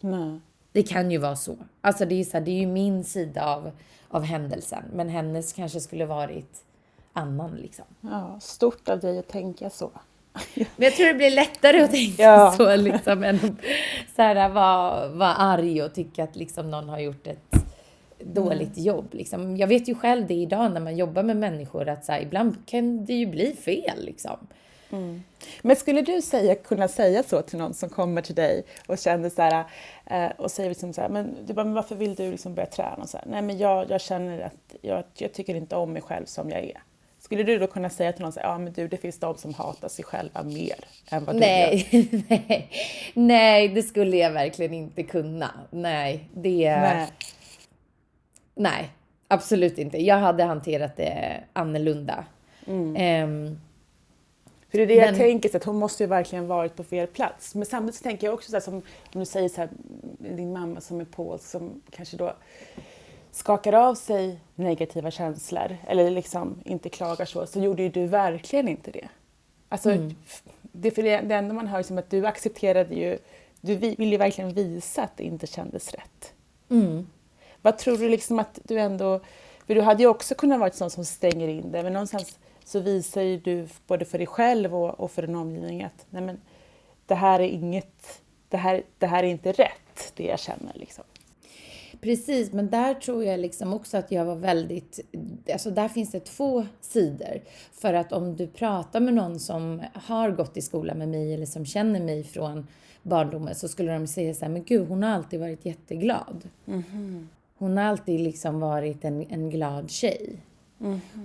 [0.00, 0.40] Nej.
[0.78, 1.56] Det kan ju vara så.
[1.80, 3.70] Alltså det är, så här, det är ju min sida av,
[4.08, 4.82] av händelsen.
[4.92, 6.62] Men hennes kanske skulle varit
[7.12, 7.84] annan liksom.
[8.00, 9.90] Ja, stort av dig att tänka så.
[10.54, 12.54] Men jag tror det blir lättare att tänka Ja.
[12.56, 13.64] så liksom än att
[14.16, 17.54] så här, vara, vara arg och tycka att liksom någon har gjort ett
[18.18, 19.06] dåligt jobb.
[19.10, 19.56] Liksom.
[19.56, 22.66] Jag vet ju själv det idag när man jobbar med människor att så här, ibland
[22.66, 24.46] kan det ju bli fel liksom.
[25.62, 29.30] Men skulle du säga, kunna säga så till någon som kommer till dig och känner
[29.30, 29.64] så här
[30.06, 32.66] eh, och säger liksom så här, men, du bara, men varför vill du liksom börja
[32.66, 32.96] träna?
[32.96, 36.02] Och så här, Nej, men jag, jag känner att jag, jag tycker inte om mig
[36.02, 36.82] själv som jag är.
[37.20, 39.36] Skulle du då kunna säga till någon så här, ja men du, det finns de
[39.36, 40.74] som hatar sig själva mer
[41.10, 41.46] än vad du gör?
[41.46, 42.70] Nej, nej,
[43.14, 45.50] nej, det skulle jag verkligen inte kunna.
[45.70, 46.76] Nej, det...
[46.80, 47.06] Nej.
[48.54, 48.90] Nej,
[49.28, 50.02] absolut inte.
[50.02, 52.24] Jag hade hanterat det annorlunda.
[52.96, 53.60] Ehm,
[54.70, 56.84] För det är det jag Men- tänker, så att hon måste ju verkligen varit på
[56.84, 57.54] fel plats.
[57.54, 59.68] Men samtidigt tänker jag också så här, som om du säger så här,
[60.18, 62.32] din mamma som är polsk som kanske då
[63.30, 68.68] skakar av sig negativa känslor eller liksom inte klagar så, så gjorde ju du verkligen
[68.68, 69.08] inte det.
[69.68, 69.96] Alltså,
[70.62, 73.18] det, för det, det enda man hör är som att du accepterade ju,
[73.60, 76.32] du vi- ville ju verkligen visa att det inte kändes rätt.
[76.70, 77.06] mm.
[77.62, 79.20] Vad tror du liksom att du ändå...
[79.66, 82.80] För du hade ju också kunnat vara sån som stänger in det, men någonstans så
[82.80, 86.40] visar ju du både för dig själv och, och för din omgivning att nej men,
[87.06, 88.22] det här är inget...
[88.48, 90.72] Det här, det här är inte rätt, det jag känner.
[90.74, 91.04] Liksom.
[92.00, 95.00] Precis, men där tror jag liksom också att jag var väldigt,
[95.52, 97.40] alltså där finns det två sidor.
[97.72, 101.46] För att om du pratar med någon som har gått i skolan med mig eller
[101.46, 102.66] som känner mig från
[103.02, 106.48] barndomen så skulle de säga så här, men gud hon har alltid varit jätteglad.
[107.58, 110.36] Hon har alltid liksom varit en, en glad tjej.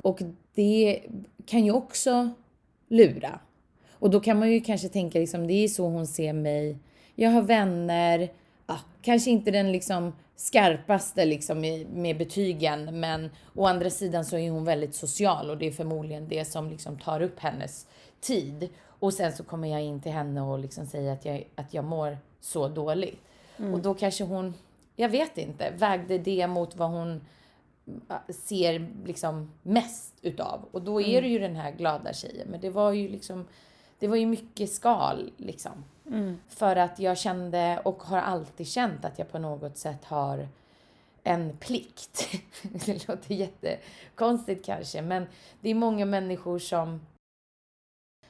[0.02, 0.22] Och
[0.56, 1.02] det
[1.46, 2.30] kan ju också
[2.88, 3.39] lura.
[3.92, 6.78] Och då kan man ju kanske tänka liksom, det är så hon ser mig.
[7.16, 8.32] Jag har vänner,
[8.68, 14.52] ja, kanske inte den liksom skarpaste liksom med betygen, men å andra sidan så är
[14.52, 17.88] hon väldigt social och det är förmodligen det som liksom tar upp hennes
[18.22, 18.70] tid.
[18.86, 21.86] Och sen så kommer jag in till henne och liksom säger att jag, att jag
[21.86, 23.20] mår så dåligt.
[23.74, 24.54] Och då kanske hon,
[24.96, 27.22] jag vet inte, vägde det mot vad hon
[28.30, 30.65] ser liksom mest utav.
[30.72, 32.48] Och då är det ju den här glada tjejen.
[32.48, 33.48] Men det var ju liksom,
[34.00, 35.84] det var ju mycket skal liksom.
[36.50, 40.48] För att jag kände och har alltid känt att jag på något sätt har
[41.24, 42.30] en plikt.
[42.86, 45.26] det låter jättekonstigt kanske, men
[45.62, 47.02] det är många människor som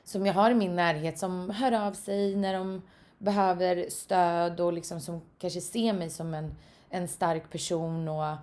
[0.04, 2.82] som jag har i min närhet som hör av sig när de
[3.18, 6.56] behöver stöd och liksom som kanske ser mig som en,
[6.90, 8.36] en stark person och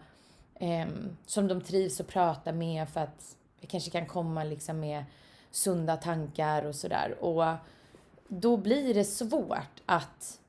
[0.61, 5.05] ehm, som de trivs att prata med för att jag kanske kan komma liksom med
[5.51, 7.17] sunda tankar och sådär.
[7.21, 7.45] Och
[8.29, 10.41] då blir det svårt att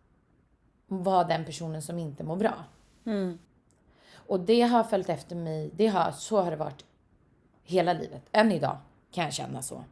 [0.88, 2.64] vara den personen som inte mår bra.
[4.14, 6.86] Och det har följt efter mig, det har, så har det varit
[7.64, 8.22] hela livet.
[8.32, 8.78] Än idag
[9.12, 9.84] kan jag känna så.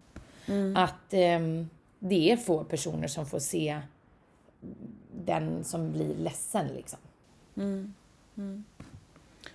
[0.77, 3.82] Att ehm, det är få personer som får se
[5.25, 6.99] den som blir ledsen liksom.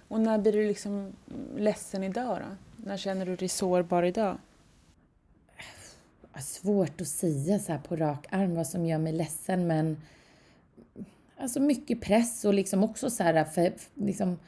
[0.08, 1.12] Och när blir du liksom
[1.56, 2.56] ledsen idag då?
[2.86, 4.38] När känner du dig sårbar idag?
[6.34, 9.96] Äh, svårt att säga så här på rak arm vad som gör mig ledsen men
[11.36, 14.38] alltså mycket press och liksom också så här för, liksom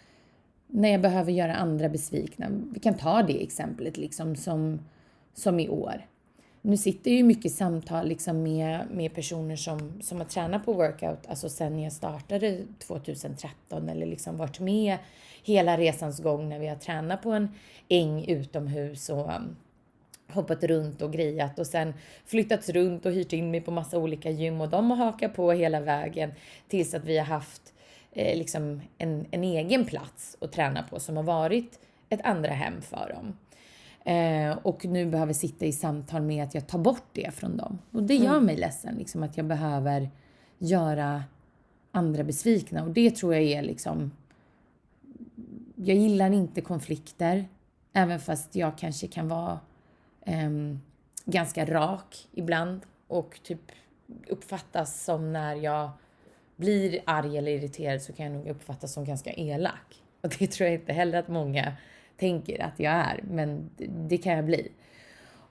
[0.66, 2.46] när jag behöver göra andra besvikna.
[2.72, 4.80] Vi kan ta det exemplet liksom som,
[5.34, 6.06] som i år.
[6.66, 10.72] Nu sitter jag ju mycket samtal liksom med, med personer som, som har tränat på
[10.72, 14.98] workout, alltså sen jag startade 2013 eller liksom varit med
[15.42, 17.48] hela resans gång när vi har tränat på en
[17.88, 19.56] äng utomhus och um,
[20.28, 24.30] hoppat runt och grejat och sen flyttats runt och hyrt in mig på massa olika
[24.30, 26.32] gym och de har hakat på hela vägen
[26.68, 27.74] tills att vi har haft
[28.12, 32.82] eh, liksom en, en egen plats att träna på som har varit ett andra hem
[32.82, 33.36] för dem.
[34.06, 37.78] Eh, och nu behöver sitta i samtal med att jag tar bort det från dem.
[37.90, 40.10] Och det gör mig ledsen, liksom att jag behöver
[40.58, 41.24] göra
[41.90, 42.82] andra besvikna.
[42.82, 44.12] Och det tror jag är liksom...
[45.74, 47.48] Jag gillar inte konflikter,
[47.92, 49.60] även fast jag kanske kan vara
[50.24, 50.80] ehm,
[51.24, 53.72] ganska rak ibland och typ
[54.28, 55.90] uppfattas som när jag
[56.56, 60.02] blir arg eller irriterad så kan jag nog uppfattas som ganska elak.
[60.20, 61.72] Och det tror jag inte heller att många
[62.16, 63.70] tänker att jag är, men
[64.08, 64.72] det, kan jag bli.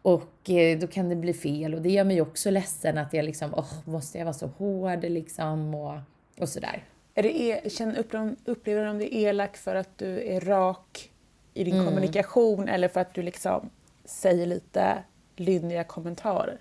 [0.01, 3.25] Och eh, då kan det bli fel och det gör mig också ledsen att jag
[3.25, 5.99] liksom, åh, måste jag vara så hård liksom och,
[6.39, 6.83] och sådär.
[7.13, 11.11] Är det e- känner, upplever, upplever de det elak för att du är rak
[11.53, 13.69] i din kommunikation eller för att du liksom
[14.05, 15.03] säger lite
[15.35, 16.57] lynniga kommentarer?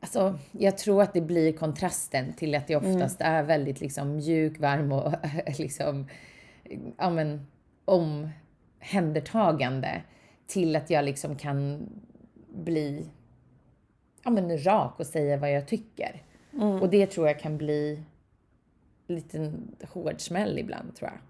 [0.00, 4.58] Alltså, jag tror att det blir kontrasten till att jag oftast är väldigt liksom mjuk,
[4.58, 5.12] varm och
[5.58, 6.08] liksom,
[6.98, 7.46] ja men,
[8.80, 10.02] omhändertagande.
[10.46, 11.88] Till att jag liksom kan
[12.48, 13.06] bli,
[14.24, 16.22] ja men rak och säga vad jag tycker.
[16.80, 18.02] Och det tror jag kan bli
[19.06, 21.20] en liten hård smäll ibland tror jag.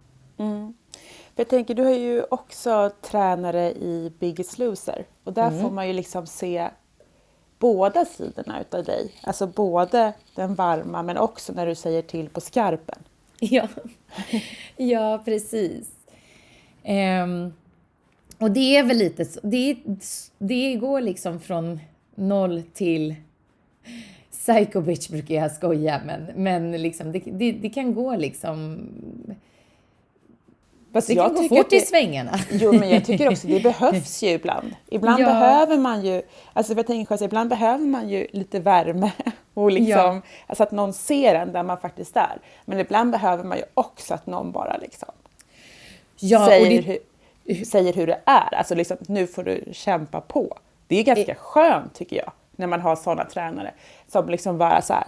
[1.35, 5.87] För jag tänker, du har ju också tränare i Biggest Loser och där får man
[5.87, 6.71] ju liksom se
[7.59, 9.15] båda sidorna utav dig.
[9.23, 12.99] Alltså både den varma men också när du säger till på skarpen.
[13.41, 13.69] Ja,
[14.77, 15.91] ja precis.
[16.85, 17.53] Ehm,
[18.39, 19.77] och det är väl lite det,
[20.39, 21.81] det går liksom från
[22.15, 23.15] noll till
[24.31, 28.79] psycho bitch brukar jag skoja, men, men liksom, det, det, det kan gå liksom,
[30.93, 32.39] Fast det kan gå fort att i det- svänga.
[32.51, 34.75] Jo, men jag tycker också det behövs ju ibland.
[34.91, 35.27] Ibland Ja.
[35.27, 39.13] behöver man ju, alltså jag tänker själv, ibland behöver man ju lite värme
[39.55, 40.21] och liksom, Ja.
[40.47, 42.39] alltså att någon ser en där man faktiskt är.
[42.65, 45.09] Men ibland behöver man ju också att någon bara liksom
[46.21, 47.01] Ja, säger, det,
[47.45, 48.55] hur, säger hur det är.
[48.55, 50.59] Alltså liksom, nu får du kämpa på.
[50.87, 53.75] Det är ganska skönt tycker jag, när man har sådana tränare
[54.09, 55.07] som liksom bara så här,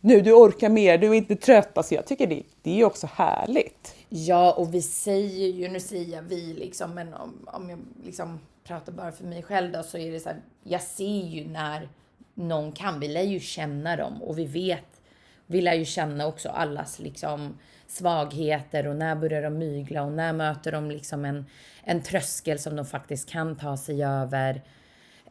[0.00, 1.78] nu du orkar mer, du är inte trött.
[1.78, 3.94] Alltså jag tycker det, det är också härligt.
[4.08, 8.40] Ja, och vi säger ju, nu säger jag vi liksom, men om, om jag liksom
[8.64, 11.88] pratar bara för mig själv då, så är det så här, jag ser ju när
[12.34, 15.00] någon kan, vi lär ju känna dem och vi vet,
[15.46, 20.32] vi lär ju känna också allas liksom svagheter och när börjar de mygla och när
[20.32, 21.46] möter de liksom en,
[21.84, 24.62] en tröskel som de faktiskt kan ta sig över.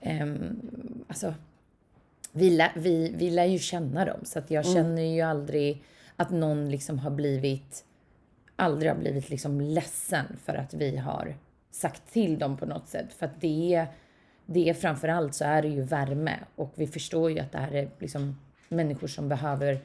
[0.01, 1.33] Um, alltså,
[2.31, 5.83] vi, lär, vi, vi lär ju känna dem så att jag känner ju aldrig
[6.15, 7.83] att någon liksom har blivit
[8.55, 11.35] aldrig har blivit liksom ledsen för att vi har
[11.71, 13.13] sagt till dem på något sätt.
[13.13, 13.87] För att det är,
[14.45, 17.75] det är framförallt så är det ju värme och vi förstår ju att det här
[17.75, 18.39] är liksom
[18.69, 19.79] människor som behöver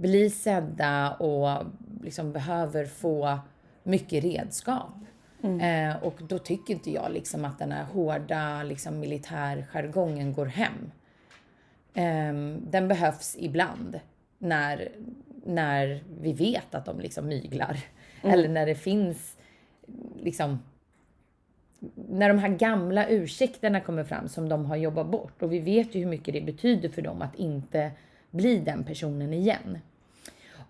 [0.00, 1.66] bli sedda och
[2.02, 3.38] liksom behöver få
[3.82, 4.94] mycket redskap.
[5.42, 10.90] Eh, och då tycker inte jag liksom att den här hårda liksom militärjargongen går hem.
[11.94, 14.00] Ehm, den behövs ibland
[14.38, 14.88] när,
[15.44, 17.78] när vi vet att de liksom myglar.
[18.22, 19.36] Eller när det finns
[20.22, 20.58] liksom
[21.94, 25.94] när de här gamla ursäkterna kommer fram som de har jobbat bort och vi vet
[25.94, 27.90] ju hur mycket det betyder för dem att inte
[28.30, 29.78] bli den personen igen.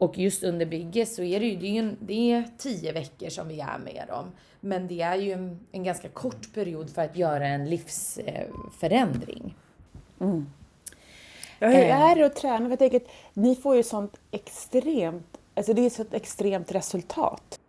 [0.01, 3.29] Och just under bygge så är det ju, det är, en, det är tio veckor
[3.29, 4.25] som vi är med dem.
[4.61, 9.55] Men det är ju en, en ganska kort period för att göra en livsförändring.
[11.59, 12.01] Ja, hur Eh.
[12.01, 12.59] är det att träna?
[12.59, 16.73] För Jag tänker att ni får ju sånt extremt, alltså det är så ett extremt
[16.73, 17.61] resultat.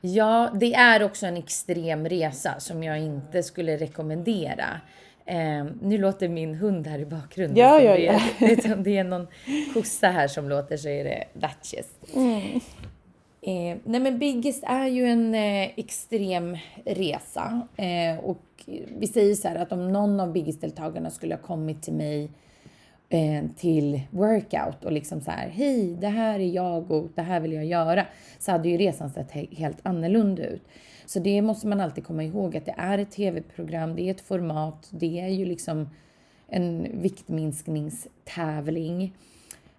[0.00, 4.80] Ja, det är också en extrem resa som jag inte skulle rekommendera.
[5.26, 7.56] Eh, nu låter min hund här i bakgrunden.
[7.56, 8.12] Ja, ja, det, ja.
[8.12, 8.20] är,
[8.56, 9.26] det, är- det är någon
[9.74, 11.88] kossa här som låter så är det Duchess.
[13.42, 17.60] Eh, nej men Biggest är ju en eh, extrem resa.
[17.76, 18.42] Eh, och
[18.98, 22.30] vi säger så här att om någon av Biggest-deltagarna skulle ha kommit till mig
[23.08, 27.40] eh, till workout och liksom så här, hej, det här är jag och det här
[27.40, 28.06] vill jag göra,
[28.38, 30.62] så hade ju resan sett he- helt annorlunda ut.
[31.10, 34.20] Så det måste man alltid komma ihåg att det är ett tv-program, det är ett
[34.20, 35.90] format, det är ju liksom
[36.48, 39.14] en viktminskningstävling.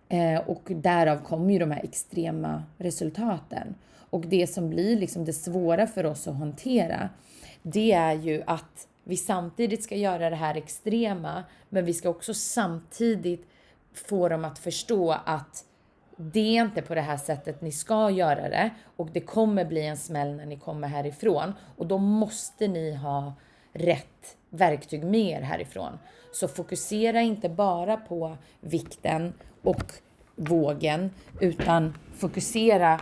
[0.09, 3.75] Eh, och därav kommer ju de här extrema resultaten.
[4.09, 7.09] Och det som blir liksom det svåra för oss att hantera,
[7.61, 12.33] det är ju att vi samtidigt ska göra det här extrema, men vi ska också
[12.33, 13.47] samtidigt
[13.93, 15.65] få dem att förstå att
[16.21, 19.85] det är inte på det här sättet ni ska göra det och det kommer bli
[19.85, 23.33] en smäll när ni kommer härifrån och då måste ni ha
[23.73, 25.99] rätt verktyg med er härifrån.
[26.31, 29.93] Så fokusera inte bara på vikten och
[30.35, 33.01] vågen utan fokusera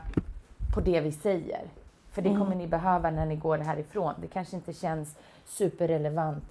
[0.74, 1.62] på det vi säger.
[2.12, 4.14] För det kommer ni behöva när ni går härifrån.
[4.22, 6.44] Det kanske inte känns superrelevant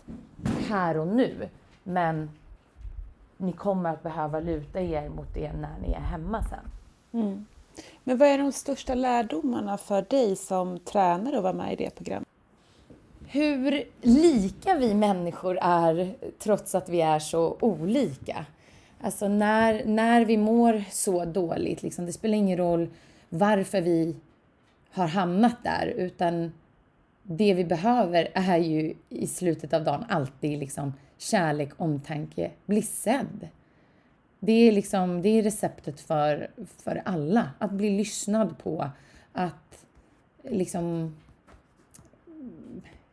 [0.68, 1.48] här och nu,
[1.83, 2.31] men
[3.38, 6.70] ni kommer att behöva luta er mot det när ni är hemma sen.
[8.05, 11.94] Men vad är de största lärdomarna för dig som tränare att vara med i det
[11.94, 12.29] programmet?
[13.27, 18.47] Hur lika vi människor är trots att vi är så olika.
[19.01, 22.89] Alltså när, när vi mår så dåligt, liksom, det spelar ingen roll
[23.28, 24.16] varför vi
[24.91, 26.53] har hamnat där, utan
[27.22, 33.49] det vi behöver är ju i slutet av dagen alltid liksom kärlek, omtanke, bli sedd.
[34.41, 38.91] Det är, liksom, det är receptet för, för alla, att bli lyssnad på,
[39.33, 39.87] att
[40.43, 41.16] liksom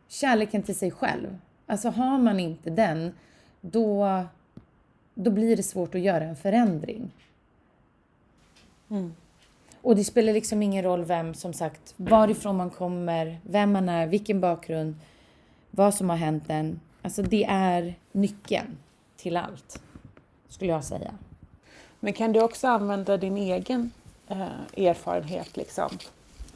[0.08, 1.38] kärleken till sig själv.
[1.66, 3.12] Alltså har man inte den,
[3.60, 4.24] då,
[5.14, 7.10] då blir det svårt att göra en förändring.
[8.90, 9.14] Mm.
[9.82, 14.06] Och det spelar liksom ingen roll vem, som sagt, varifrån man kommer, vem man är,
[14.06, 14.94] vilken bakgrund,
[15.70, 16.80] vad som har hänt en.
[17.06, 18.78] Alltså det är nyckeln
[19.16, 19.82] till allt,
[20.48, 21.14] skulle jag säga.
[22.00, 23.90] Men kan du också använda din egen
[24.28, 25.98] eh, erfarenhet liksom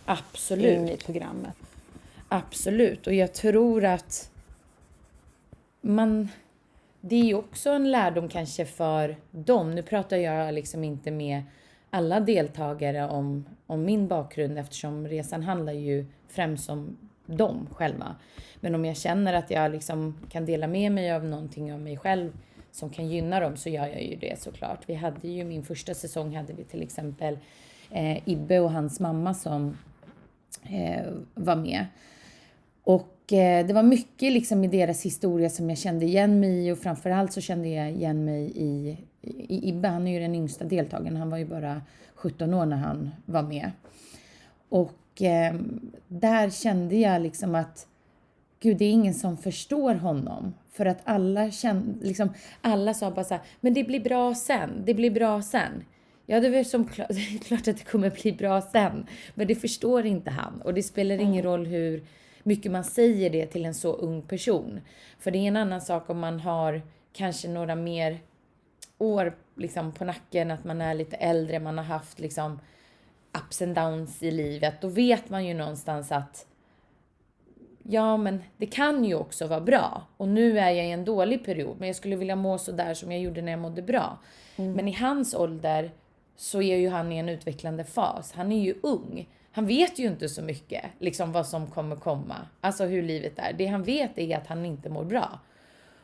[0.04, 0.64] Absolut.
[0.64, 1.56] in i programmet?
[2.28, 3.06] Absolut.
[3.06, 4.30] Och jag tror att
[5.80, 6.28] man...
[7.00, 9.74] Det är ju också en lärdom kanske för dem.
[9.74, 11.42] Nu pratar jag liksom inte med
[11.90, 16.96] alla deltagare om, om min bakgrund eftersom resan handlar ju främst om
[17.36, 18.16] dem själva.
[18.60, 21.96] Men om jag känner att jag liksom kan dela med mig av någonting av mig
[21.96, 22.32] själv
[22.72, 24.78] som kan gynna dem så gör jag ju det såklart.
[24.86, 27.38] Vi hade ju min första säsong hade vi till exempel
[27.90, 29.78] eh, Ibbe och hans mamma som
[30.62, 31.04] eh,
[31.34, 31.86] var med.
[32.82, 36.72] Och eh, det var mycket liksom i deras historia som jag kände igen mig i
[36.72, 39.88] och framförallt så kände jag igen mig i, i Ibbe.
[39.88, 41.16] Han är ju den yngsta deltagaren.
[41.16, 41.82] Han var ju bara
[42.14, 43.70] 17 år när han var med.
[44.68, 45.54] Och eh,
[46.08, 47.86] där kände jag liksom att
[48.60, 50.54] gud, det är ingen som förstår honom.
[50.72, 54.70] För att alla kände, liksom, alla sa bara så här, men det blir bra sen,
[54.84, 55.84] det blir bra sen.
[56.26, 59.06] Ja, det är som det är klart att det kommer bli bra sen.
[59.34, 60.60] Men det förstår inte han.
[60.62, 62.04] Och det spelar ingen roll hur
[62.42, 64.80] mycket man säger det till en så ung person.
[65.18, 66.82] För det är en annan sak om man har
[67.12, 68.18] kanske några mer
[68.98, 72.60] år liksom på nacken, att man är lite äldre, man har haft liksom
[73.38, 74.80] ups and downs i livet.
[74.80, 76.46] Då vet man ju någonstans att
[77.82, 80.02] ja, men det kan ju också vara bra.
[80.16, 82.94] Och nu är jag i en dålig period, men jag skulle vilja må så där
[82.94, 84.18] som jag gjorde när jag mådde bra.
[84.56, 85.90] Men i hans ålder
[86.36, 88.32] så är ju han i en utvecklande fas.
[88.32, 89.28] Han är ju ung.
[89.52, 92.36] Han vet ju inte så mycket, liksom vad som kommer komma.
[92.60, 93.52] Alltså hur livet är.
[93.52, 95.38] Det han vet är att han inte mår bra.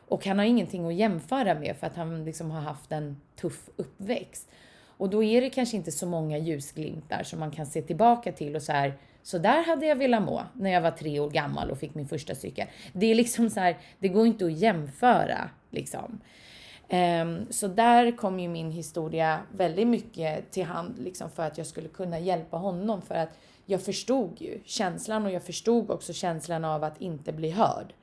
[0.07, 3.69] Och han har ingenting att jämföra med för att han liksom har haft en tuff
[3.75, 4.49] uppväxt.
[4.97, 8.55] Och då är det kanske inte så många ljusglimtar som man kan se tillbaka till
[8.55, 8.93] och så här,
[9.23, 12.07] så där hade jag velat må när jag var tre år gammal och fick min
[12.07, 12.67] första cykel.
[12.93, 16.19] Det är liksom så här, det går inte att jämföra liksom.
[16.89, 21.67] Um, så där kom ju min historia väldigt mycket till hand liksom för att jag
[21.67, 26.65] skulle kunna hjälpa honom för att jag förstod ju känslan och jag förstod också känslan
[26.65, 27.93] av att inte bli hörd.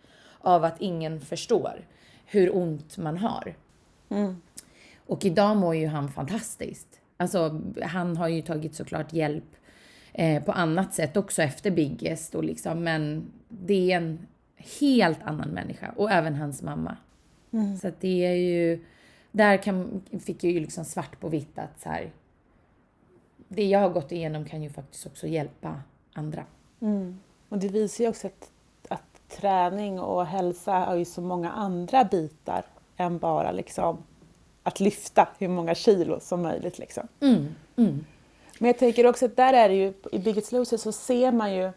[0.41, 1.87] Av att ingen förstår
[2.27, 3.55] hur ont man har.
[4.09, 4.41] Mm.
[5.07, 7.01] Och idag mår ju han fantastiskt.
[7.17, 9.57] Alltså, han har ju tagit såklart hjälp
[10.13, 14.27] eh, på annat sätt också efter Biggest och liksom, men det är en
[14.81, 16.97] helt annan människa och även hans mamma.
[17.53, 17.77] Mm.
[17.77, 18.85] Så att det är ju,
[19.33, 22.13] där kan, fick jag ju liksom svart på vitt att så här,
[23.49, 25.83] det jag har gått igenom kan ju faktiskt också hjälpa
[26.13, 26.45] andra.
[26.81, 27.19] Mm.
[27.49, 28.51] Och det visar ju också att,
[28.89, 32.65] att träning och hälsa har ju så många andra bitar
[32.97, 34.03] än bara liksom
[34.65, 36.79] att lyfta hur många kilo som möjligt.
[36.79, 37.09] Liksom.
[37.21, 38.05] Mm, mm.
[38.59, 41.55] Men jag tänker också att där är det ju, i Biggest Loser så ser man
[41.55, 41.73] ju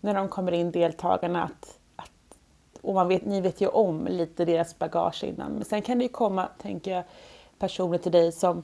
[0.00, 2.38] när de kommer in deltagarna att, att
[2.80, 5.52] och man vet, ni vet ju om lite deras bagage innan.
[5.52, 7.04] Men sen kan det ju komma, tänker jag,
[7.58, 8.62] personer till dig som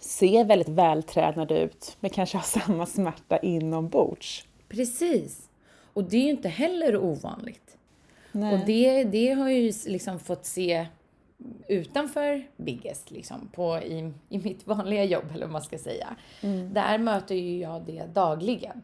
[0.00, 4.46] ser väldigt vältränade ut men kanske har samma smärta inombords.
[4.68, 5.48] Precis.
[5.92, 7.76] Och det är ju inte heller ovanligt.
[8.32, 8.54] Nej.
[8.54, 10.86] Och det, det har ju liksom fått se
[11.68, 16.16] utanför Biggest, liksom, på, i, i mitt vanliga jobb, eller vad man ska säga.
[16.72, 18.82] Där möter ju jag det dagligen.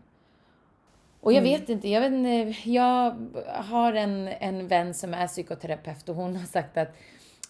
[1.21, 6.09] Och jag vet inte, jag, vet inte, jag har en, en vän som är psykoterapeut
[6.09, 6.97] och hon har sagt att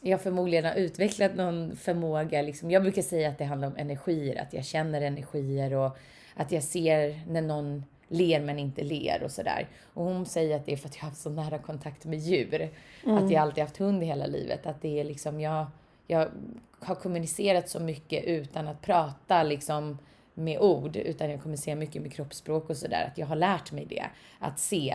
[0.00, 2.42] jag förmodligen har utvecklat någon förmåga.
[2.42, 2.70] Liksom.
[2.70, 5.96] Jag brukar säga att det handlar om energier, att jag känner energier och
[6.34, 9.68] att jag ser när någon ler men inte ler och sådär.
[9.94, 12.18] Och hon säger att det är för att jag har haft så nära kontakt med
[12.18, 12.70] djur.
[13.06, 14.66] Att jag alltid haft hund i hela livet.
[14.66, 15.66] Att det är liksom, jag,
[16.06, 16.28] jag
[16.80, 19.98] har kommunicerat så mycket utan att prata liksom
[20.34, 23.08] med ord, utan jag kommunicerar mycket med kroppsspråk och sådär.
[23.12, 24.04] Att jag har lärt mig det,
[24.38, 24.90] att se.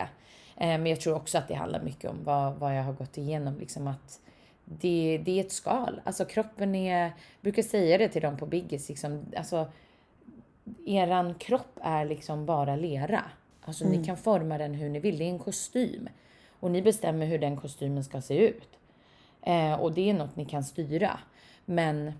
[0.56, 3.18] Eh, Men jag tror också att det handlar mycket om vad, vad jag har gått
[3.18, 3.58] igenom.
[3.58, 4.20] Liksom att
[4.64, 6.00] det, det är ett skal.
[6.04, 9.66] Alltså kroppen är, jag brukar säga det till dem på Biggest, liksom, alltså
[10.86, 13.24] eran kropp är liksom bara lera.
[13.60, 15.18] Alltså ni kan forma den hur ni vill.
[15.18, 16.08] Det är en kostym.
[16.60, 18.78] Och ni bestämmer hur den kostymen ska se ut.
[19.42, 21.18] Eh, och det är något ni kan styra.
[21.64, 22.12] Men,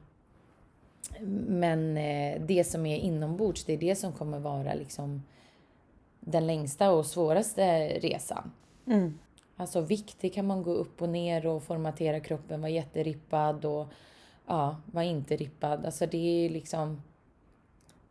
[1.46, 5.22] men eh, det som är inombords, det är det som kommer vara liksom
[6.20, 8.50] den längsta och svåraste resan.
[8.86, 9.18] Mm.
[9.56, 13.86] Alltså vikt, det kan man gå upp och ner och formatera kroppen, vara jätterippad och
[14.46, 15.86] ja, vara inte rippad.
[15.86, 17.02] Alltså det är liksom,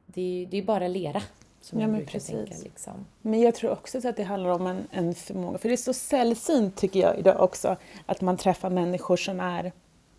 [0.08, 1.22] det är, det är bara lera
[1.62, 2.30] som Ja, men precis.
[2.30, 3.06] tänka liksom.
[3.22, 5.94] Men jag tror också att det handlar om en, en förmåga, för det är så
[5.94, 9.72] sällsynt tycker jag idag också, att man träffar människor som är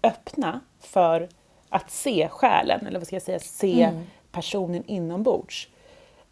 [0.03, 1.29] öppna för
[1.69, 4.05] att se själen, eller vad ska jag säga, se mm.
[4.33, 5.69] personen inombords.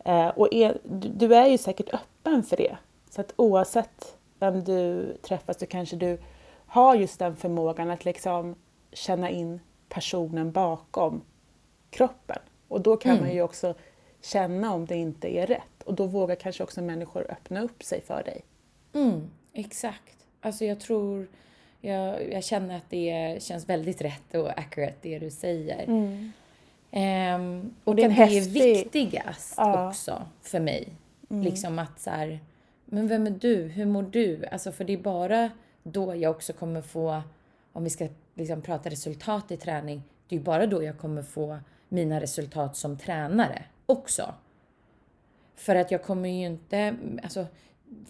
[0.05, 2.77] Eh, och är, du, du är ju säkert öppen för det.
[3.11, 6.19] Så att oavsett vem du träffar så kanske du
[6.67, 8.55] har just den förmågan att liksom
[8.93, 11.23] känna in personen bakom
[11.91, 12.39] kroppen.
[12.69, 13.25] Och då kan mm.
[13.25, 13.75] man ju också
[14.23, 15.83] känna om det inte är rätt.
[15.85, 18.45] Och då vågar kanske också människor öppna upp sig för dig.
[18.93, 20.17] Mm, exakt.
[20.41, 21.27] Alltså jag tror,
[21.81, 25.85] jag, jag känner att det känns väldigt rätt och accurate det du säger.
[25.85, 26.33] Mm.
[26.91, 29.89] Um, och det, det är viktigast ja.
[29.89, 30.89] också för mig.
[31.31, 31.43] Mm.
[31.43, 32.41] Liksom att så här,
[32.85, 33.55] men vem är du?
[33.55, 34.47] Hur mår du?
[34.47, 35.51] Alltså för det är bara
[35.83, 37.23] då jag också kommer få,
[37.73, 41.59] om vi ska liksom prata resultat i träning, det är bara då jag kommer få
[41.89, 44.34] mina resultat som tränare också.
[45.55, 47.47] För att jag kommer ju inte, alltså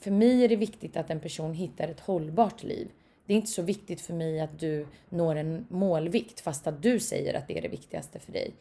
[0.00, 2.88] för mig är det viktigt att en person hittar ett hållbart liv.
[3.26, 7.00] Det är inte så viktigt för mig att du når en målvikt fast att du
[7.00, 8.54] säger att det är det viktigaste för dig.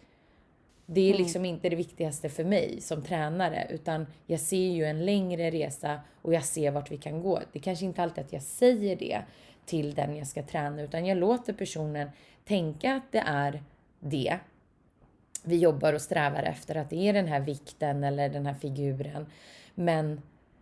[0.86, 1.24] Det är mm.
[1.24, 6.00] liksom inte det viktigaste för mig som tränare utan jag ser ju en längre resa
[6.22, 7.40] och jag ser vart vi kan gå.
[7.52, 9.22] Det är kanske inte alltid att jag säger det
[9.66, 12.10] till den jag ska träna utan jag låter personen
[12.46, 13.64] tänka att det är
[14.00, 14.40] det
[15.48, 19.26] vi jobbar och strävar efter, att det är den här vikten eller den här figuren.
[19.76, 20.22] Men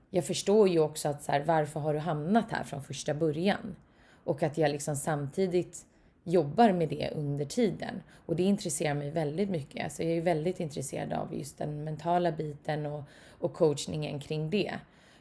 [0.09, 3.75] jag förstår ju också att så här, varför har du hamnat här från första början?
[4.23, 5.85] Och att jag liksom samtidigt
[6.23, 8.01] jobbar med det under tiden.
[8.25, 9.83] Och det intresserar mig väldigt mycket.
[9.83, 13.03] Alltså jag är väldigt intresserad av just den mentala biten och,
[13.39, 14.73] och coachningen kring det.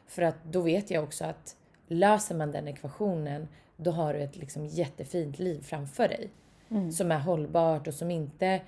[0.07, 1.55] För att då vet jag också att
[1.87, 3.47] löser man den ekvationen,
[3.77, 6.29] då har du ett liksom jättefint liv framför dig.
[6.69, 6.91] Mm.
[6.91, 8.61] Som är hållbart och som inte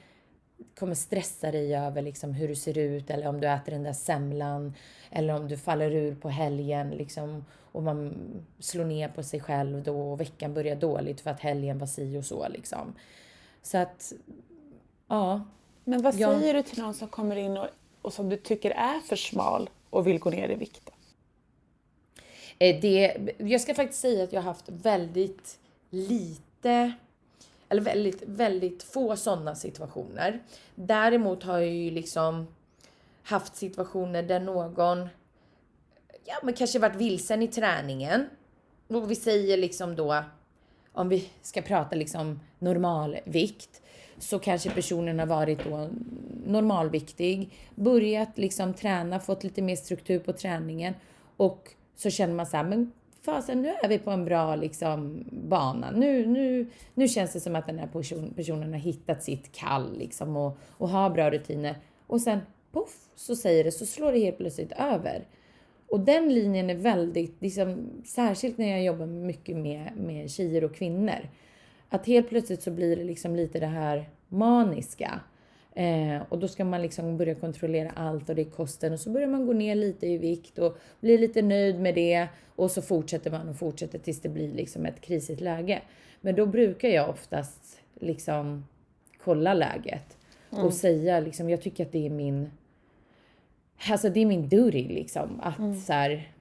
[0.80, 3.94] kommer stressa dig över liksom hur du ser ut eller om du äter den där
[3.94, 4.74] semlan
[5.10, 8.14] eller om du faller ur på helgen liksom och man
[8.60, 12.18] slår ner på sig själv då och veckan börjar dåligt för att helgen var si
[12.18, 12.96] och så liksom.
[13.62, 14.14] Så att,
[15.08, 15.44] ja.
[15.84, 16.40] Men vad jag...
[16.40, 17.68] säger du till någon som kommer in och,
[18.02, 20.90] och som du tycker är för smal och vill gå ner i vikt?
[22.60, 26.94] Eh, det, jag ska faktiskt säga att jag har haft väldigt lite
[27.70, 30.44] eller väldigt, väldigt få sådana situationer.
[30.76, 32.48] Däremot har jag ju liksom
[33.24, 35.08] haft situationer där någon,
[36.26, 38.26] ja men kanske varit vilsen i träningen.
[38.88, 40.24] Och vi säger liksom då,
[40.92, 43.82] om vi ska prata liksom normalvikt,
[44.18, 45.90] så kanske personen har varit då
[46.46, 50.94] normalviktig, börjat liksom träna, fått lite mer struktur på träningen
[51.38, 52.92] och så känner man så här, men
[53.26, 55.92] fasen nu är vi på en bra liksom, bana.
[55.92, 59.98] Nu, nu, nu känns det som att den här person, personen har hittat sitt kall
[59.98, 61.76] liksom, och, och har bra rutiner.
[62.08, 62.40] Och sen
[62.72, 65.26] poff så säger det, så slår det helt plötsligt över.
[65.88, 70.76] Och den linjen är väldigt, liksom, särskilt när jag jobbar mycket med, med tjejer och
[70.76, 71.30] kvinnor.
[71.90, 75.20] Att helt plötsligt så blir det liksom lite det här maniska.
[75.78, 79.10] Eh, och då ska man liksom börja kontrollera allt och det är kosten och så
[79.10, 82.82] börjar man gå ner lite i vikt och blir lite nöjd med det och så
[82.82, 85.82] fortsätter man och fortsätter tills det blir liksom ett krisigt läge.
[86.22, 88.66] Men då brukar jag oftast liksom
[89.24, 90.18] kolla läget
[90.50, 90.72] och mm.
[90.72, 92.52] säga liksom, jag tycker att det är min,
[93.90, 95.76] alltså det är min duty liksom att mm.
[95.76, 96.32] så här,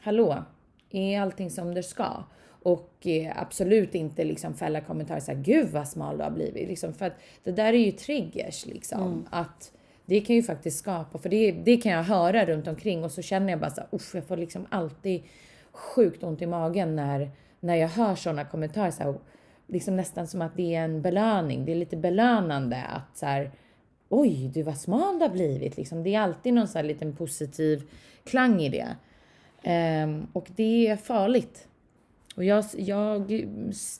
[0.00, 0.44] hallå,
[0.90, 2.24] är allting som det ska?
[2.64, 6.68] Och eh, absolut inte liksom fälla kommentarer såhär, gud vad smal du har blivit.
[6.68, 9.02] Liksom, för att det där är ju triggers liksom.
[9.02, 9.24] Mm.
[9.30, 9.72] Att
[10.06, 13.22] det kan ju faktiskt skapa, för det, det kan jag höra runt omkring och så
[13.22, 15.22] känner jag bara så usch, jag får liksom alltid
[15.72, 18.90] sjukt ont i magen när, när jag hör sådana kommentarer.
[18.90, 19.14] Så här,
[19.66, 21.64] liksom nästan som att det är en belöning.
[21.64, 23.50] Det är lite belönande att så här,
[24.08, 25.76] oj, du vad smal du har blivit.
[25.76, 27.82] Liksom, det är alltid någon så här liten positiv
[28.24, 28.96] klang i det.
[30.04, 31.68] Um, och det är farligt.
[32.34, 33.46] Och jag, jag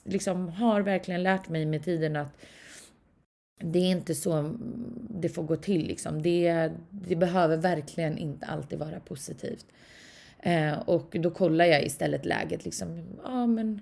[0.03, 2.37] liksom har verkligen lärt mig med tiden att
[3.59, 4.55] det är inte så
[5.09, 5.87] det får gå till.
[5.87, 6.21] Liksom.
[6.21, 9.65] Det, det behöver verkligen inte alltid vara positivt.
[10.39, 12.65] Eh, och då kollar jag istället läget.
[12.65, 13.81] Liksom, ja, men,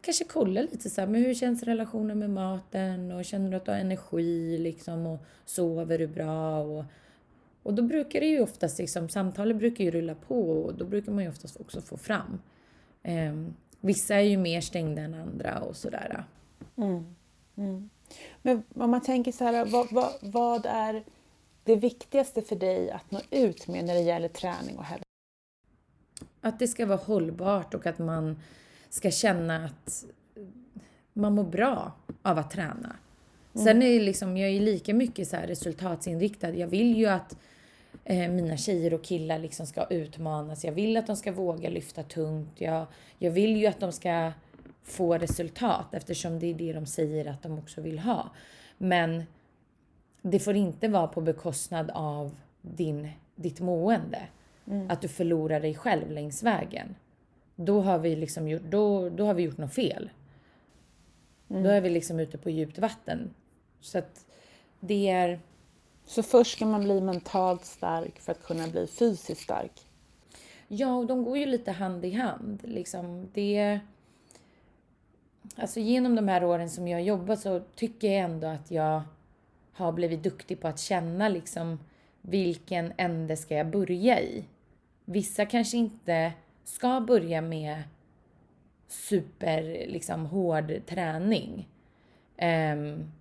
[0.00, 3.64] kanske kolla lite så här, men hur känns relationen med maten och känner du att
[3.64, 6.58] du har energi liksom och sover du bra?
[6.58, 6.84] Och,
[7.62, 11.12] och då brukar det ju oftast, liksom, samtalet brukar ju rulla på och då brukar
[11.12, 12.38] man ju oftast också få fram
[13.80, 16.24] vissa är ju mer stängda än andra och sådär.
[16.76, 17.14] Mm.
[17.56, 17.90] Mm.
[18.42, 21.04] Men om man tänker så här, vad, vad, vad, är
[21.64, 25.04] det viktigaste för dig att nå ut med när det gäller träning och hälsa?
[26.40, 28.38] Att det ska vara hållbart och att man
[28.90, 30.04] ska känna att
[31.12, 31.92] man mår bra
[32.22, 32.96] av att träna.
[33.54, 33.64] Mm.
[33.64, 36.50] Sen är det liksom, jag är lika mycket så resultatsinriktad.
[36.50, 37.36] Jag vill ju att
[38.04, 40.64] mina tjejer och killar liksom ska utmanas.
[40.64, 42.60] Jag vill att de ska våga lyfta tungt.
[42.60, 42.86] Jag,
[43.18, 44.32] jag vill ju att de ska
[44.82, 48.30] få resultat eftersom det är det de säger att de också vill ha.
[48.78, 49.24] Men
[50.22, 54.22] det får inte vara på bekostnad av din, ditt mående.
[54.66, 54.90] Mm.
[54.90, 56.94] Att du förlorar dig själv längs vägen.
[57.56, 60.10] Då har vi liksom gjort, då, då har vi gjort något fel.
[61.50, 61.62] Mm.
[61.62, 63.34] Då är vi liksom ute på djupt vatten.
[63.80, 64.26] Så att
[64.80, 65.40] det är...
[66.06, 69.80] Så först ska man bli mentalt stark för att kunna bli fysiskt stark?
[70.68, 72.60] Ja, och de går ju lite hand i hand.
[72.64, 73.80] Liksom, det...
[75.56, 79.02] Alltså genom de här åren som jag har jobbat så tycker jag ändå att jag
[79.72, 81.78] har blivit duktig på att känna liksom
[82.20, 84.44] vilken ände ska jag börja i?
[85.04, 86.32] Vissa kanske inte
[86.64, 87.82] ska börja med
[88.88, 91.68] super liksom hård träning.
[92.42, 93.12] Um,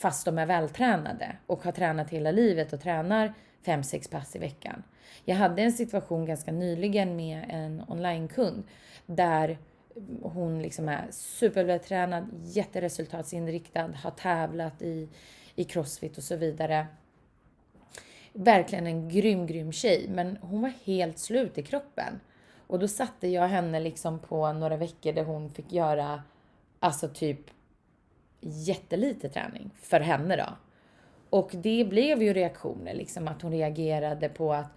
[0.00, 3.34] fast de är vältränade och har tränat hela livet och tränar
[3.64, 4.82] 5-6 pass i veckan.
[5.24, 8.64] Jag hade en situation ganska nyligen med en onlinekund
[9.06, 9.58] där
[10.22, 15.08] hon liksom är supervältränad, jätteresultatsinriktad, har tävlat i,
[15.54, 16.86] i crossfit och så vidare.
[18.32, 22.20] Verkligen en grym, grym tjej, men hon var helt slut i kroppen.
[22.66, 26.22] Och då satte jag henne liksom på några veckor där hon fick göra
[26.78, 27.40] alltså typ
[28.40, 30.56] jättelite träning för henne då.
[31.30, 34.70] Och det blev ju reaktioner, liksom att hon reagerade på att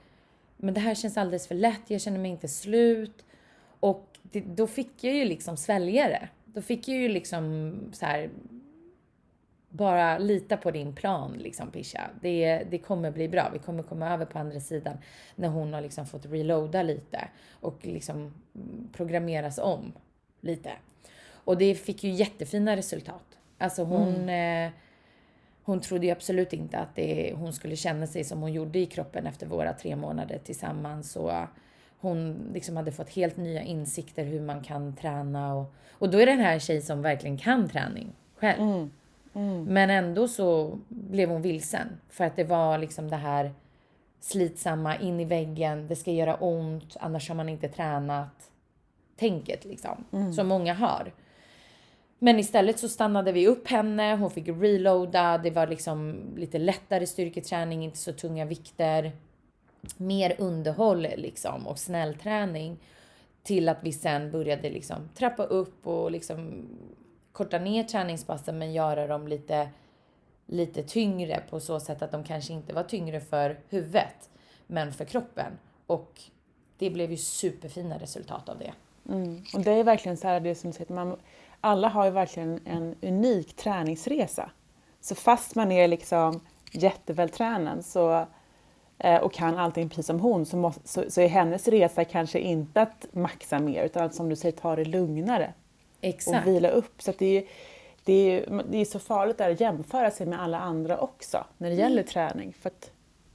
[0.64, 3.26] men det här känns alldeles för lätt, jag känner mig inte slut.
[3.80, 6.30] Och det, då fick jag ju liksom svälja det.
[6.45, 8.30] Då fick jag ju liksom så här,
[9.70, 12.09] bara lita på din plan liksom Pisha.
[12.22, 13.49] Det, det kommer bli bra.
[13.53, 14.97] Vi kommer komma över på andra sidan
[15.36, 18.34] när hon har liksom fått reloada lite och liksom
[18.93, 19.93] programmeras om
[20.41, 20.72] lite.
[21.26, 23.38] Och det fick ju jättefina resultat.
[23.64, 24.68] Alltså hon, mm.
[24.68, 24.72] eh,
[25.64, 28.86] hon trodde ju absolut inte att det, hon skulle känna sig som hon gjorde i
[28.86, 31.16] kroppen efter våra tre månader tillsammans.
[31.16, 31.32] Och
[31.99, 35.55] hon liksom hade fått helt nya insikter hur man kan träna.
[35.55, 38.61] Och, och då är det den här tjej som verkligen kan träning själv.
[38.61, 38.91] Mm.
[39.34, 39.64] Mm.
[39.64, 41.88] Men ändå så blev hon vilsen.
[42.09, 43.53] För att det var liksom det här
[44.20, 48.49] slitsamma, in i väggen, det ska göra ont, annars har man inte tränat.
[49.16, 50.34] Tänket liksom, mm.
[50.34, 51.11] som många har.
[52.24, 57.08] Men istället så stannade vi upp henne, hon fick reloada, det var liksom lite lättare
[57.08, 59.12] styrketräning, inte så tunga vikter.
[59.98, 62.78] Mer underhåll liksom och snällträning.
[63.44, 66.66] Till att vi sen började liksom trappa upp och liksom
[67.32, 69.70] korta ner träningspassen men göra dem lite,
[70.46, 74.30] lite tyngre på så sätt att de kanske inte var tyngre för huvudet
[74.68, 75.52] men för kroppen.
[75.88, 76.22] Och
[76.78, 78.74] det blev ju superfina resultat av det.
[79.10, 79.44] Mm.
[79.54, 81.18] Och det är verkligen så här det som säger man
[81.64, 84.49] alla har ju verkligen en unik träningsresa.
[85.01, 86.41] Så fast man är liksom
[86.72, 88.26] jättevältränad så,
[88.97, 92.39] eh, och kan allting precis som hon så, måste, så, så, är hennes resa kanske
[92.39, 95.53] inte att maxa mer utan att som du säger ta det lugnare.
[96.01, 96.47] Exakt.
[96.47, 97.01] Och vila upp.
[97.01, 97.43] Så det, är,
[98.03, 101.76] det, är, det är så farligt att jämföra sig med alla andra också när det
[101.76, 102.07] gäller mm.
[102.07, 102.53] träning.
[102.53, 102.72] För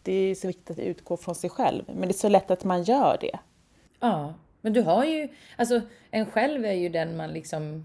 [0.02, 1.84] det är så viktigt att utgå från sig själv.
[1.86, 3.38] Men det är så lätt att man gör det.
[4.00, 7.84] Ja, men du har ju, alltså en själv är ju den man liksom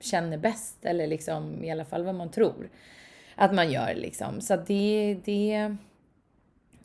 [0.00, 2.68] känner bäst eller liksom i alla fall vad man tror
[3.34, 4.40] att man gör liksom.
[4.40, 5.76] Så det, det...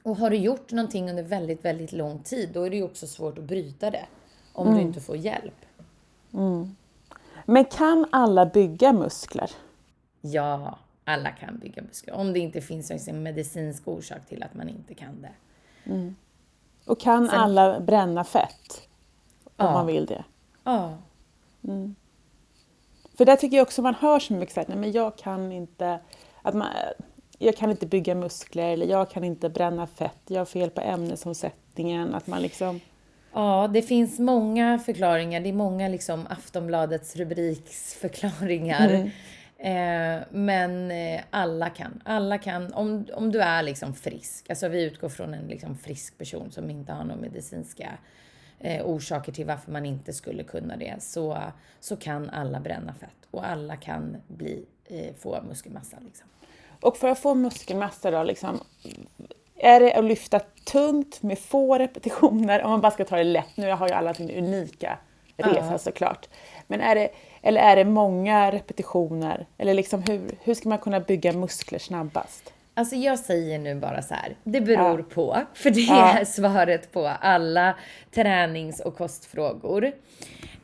[0.04, 3.08] Och har du gjort någonting under väldigt, väldigt lång tid, då är det ju också
[3.08, 4.06] svårt att bryta det
[4.54, 4.80] om mm.
[4.80, 5.66] du inte får hjälp.
[6.34, 6.76] Mm.
[7.46, 9.52] Men kan alla bygga muskler?
[10.22, 12.14] Ja, alla kan bygga muskler.
[12.14, 15.34] Om det inte finns en medicinsk orsak till att man inte kan det.
[15.92, 16.16] Mm.
[16.86, 18.88] Och kan Sen, alla bränna fett?
[19.44, 19.72] Om ja.
[19.72, 20.24] man vill det?
[20.64, 20.98] Ja.
[21.64, 21.96] Mm.
[23.18, 26.00] För där tycker jag också man hör så mycket att men jag kan inte
[26.42, 26.68] att man,
[27.38, 30.82] jag kan inte bygga muskler eller jag kan inte bränna fett, jag har fel på
[30.82, 32.16] ämnesomsättningen.
[32.16, 32.80] Att man liksom...
[33.34, 35.40] Ja, det finns många förklaringar.
[35.40, 38.90] Det är många liksom Aftonbladets rubriksförklaringar.
[38.90, 39.10] Mm.
[39.58, 42.02] Eh, men eh, alla kan.
[42.06, 42.74] Alla kan.
[42.74, 46.70] Om, om du är liksom frisk, alltså vi utgår från en liksom frisk person som
[46.70, 47.90] inte har några medicinska
[48.64, 51.38] eh, orsaker till varför man inte skulle kunna det, så,
[51.80, 55.98] så kan alla bränna fett och alla kan bli, eh, få muskelmassa.
[56.00, 56.28] Liksom.
[56.82, 58.60] Och för att få muskelmassa då, liksom,
[59.56, 62.64] är det att lyfta tungt med få repetitioner?
[62.64, 64.98] Om man bara ska ta det lätt, nu har ju alla sin unika
[65.38, 65.78] resa ja.
[65.78, 66.30] såklart.
[66.68, 67.10] Men är det,
[67.42, 69.48] eller är det många repetitioner?
[69.58, 72.54] Eller liksom hur, hur ska man kunna bygga muskler snabbast?
[72.74, 75.06] Alltså jag säger nu bara så här, det beror ja.
[75.16, 76.20] på, för det ja.
[76.20, 77.76] är svaret på alla
[78.12, 79.86] tränings och kostfrågor.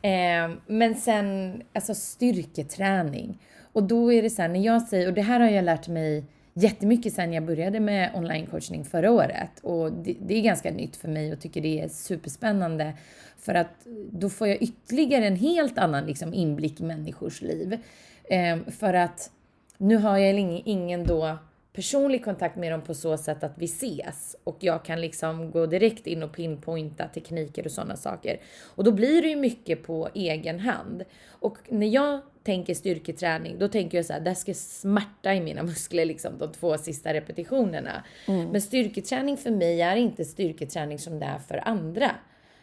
[0.02, 3.38] Eh, men sen, alltså styrketräning.
[3.72, 5.88] Och då är det så här, när jag säger, och det här har jag lärt
[5.88, 9.60] mig jättemycket sen jag började med online-coachning förra året.
[9.62, 12.92] Och det, det, är ganska nytt för mig och tycker det är superspännande.
[13.38, 17.78] För att då får jag ytterligare en helt annan liksom, inblick i människors liv.
[18.24, 19.30] Eh, för att
[19.78, 21.38] nu har jag ingen då
[21.78, 25.66] personlig kontakt med dem på så sätt att vi ses och jag kan liksom gå
[25.66, 28.40] direkt in och pinpointa tekniker och sådana saker.
[28.64, 31.04] Och då blir det ju mycket på egen hand.
[31.28, 35.62] Och när jag tänker styrketräning, då tänker jag så här, det ska smärta i mina
[35.70, 38.04] muskler liksom de två sista repetitionerna.
[38.26, 38.48] Mm.
[38.48, 42.10] Men styrketräning för mig är inte styrketräning som det är för andra.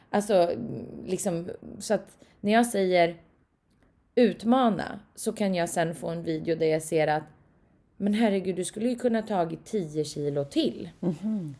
[0.10, 0.52] Alltså,
[1.06, 1.50] liksom,
[1.80, 3.16] så att när jag säger
[4.16, 7.35] utmana så kan jag sen få en video där jag ser att
[7.98, 10.90] men herregud, du skulle ju kunna tagit 10 kilo till.
[11.02, 11.56] Mm.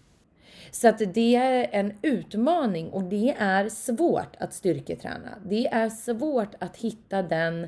[0.72, 5.38] Så att det är en utmaning och det är svårt att styrketräna.
[5.46, 7.68] Det är svårt att hitta den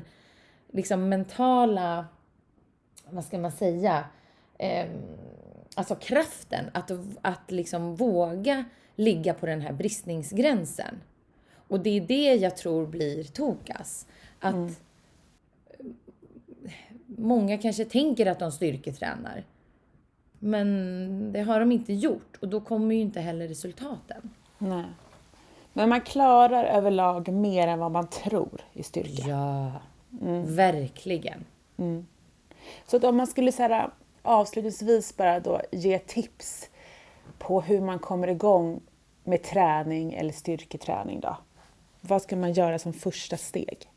[0.72, 2.06] liksom mentala,
[3.10, 4.04] vad ska man säga,
[4.58, 4.86] eh,
[5.74, 6.90] alltså kraften att,
[7.22, 8.64] att liksom våga
[8.96, 11.00] ligga på den här bristningsgränsen.
[11.68, 14.06] Och det är det jag tror blir tokas.
[14.40, 14.74] Att mm
[17.18, 19.44] många kanske tänker att de styrketränar.
[20.38, 24.30] Men det har de inte gjort och då kommer ju inte heller resultaten.
[24.58, 24.84] Nej.
[25.72, 29.28] Men man klarar överlag mer än vad man tror i styrka.
[29.28, 29.72] Ja,
[30.22, 30.54] mm.
[30.56, 31.44] verkligen.
[31.76, 32.06] Mm.
[32.86, 33.90] Så att om man skulle så här,
[34.22, 36.70] avslutningsvis bara då ge tips
[37.38, 38.80] på hur man kommer igång
[39.24, 41.36] med träning eller styrketräning då?
[42.00, 43.88] Vad ska man göra som första steg?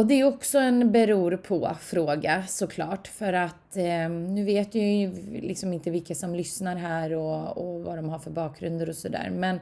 [0.00, 5.12] Och det är också en beror på-fråga såklart för att eh, nu vet jag ju
[5.40, 9.30] liksom inte vilka som lyssnar här och, och vad de har för bakgrunder och sådär.
[9.34, 9.60] Men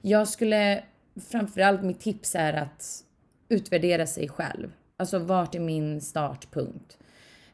[0.00, 0.84] jag skulle
[1.30, 3.04] framförallt, mitt tips är att
[3.48, 4.72] utvärdera sig själv.
[4.96, 6.98] Alltså vart är min startpunkt?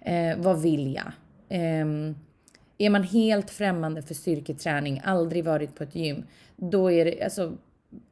[0.01, 1.13] Eh, vad vill jag?
[1.49, 1.87] Eh,
[2.79, 6.25] är man helt främmande för styrketräning, aldrig varit på ett gym,
[6.57, 7.53] då är det alltså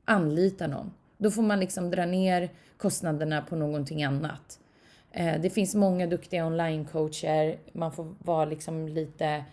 [0.05, 0.91] anlita någon.
[1.19, 4.59] Då får man liksom dra ner kostnaderna på någonting annat.
[5.11, 7.59] Eh, det finns många duktiga online-coacher.
[7.73, 9.45] Man får vara liksom lite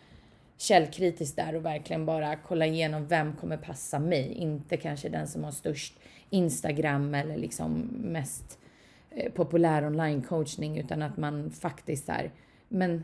[0.57, 4.33] källkritisk där och verkligen bara kolla igenom vem kommer passa mig.
[4.33, 5.99] Inte kanske den som har störst
[6.29, 8.59] Instagram eller liksom mest
[9.11, 12.31] eh, populär online-coachning utan att man faktiskt är,
[12.67, 13.03] men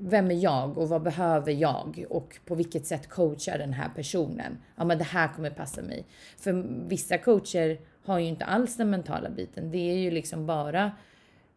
[0.00, 4.58] vem är jag och vad behöver jag och på vilket sätt coachar den här personen?
[4.76, 6.04] Ja, men det här kommer passa mig.
[6.38, 9.70] För vissa coacher har ju inte alls den mentala biten.
[9.70, 10.92] Det är ju liksom bara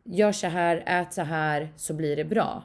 [0.03, 2.63] gör så här, ät så här så blir det bra.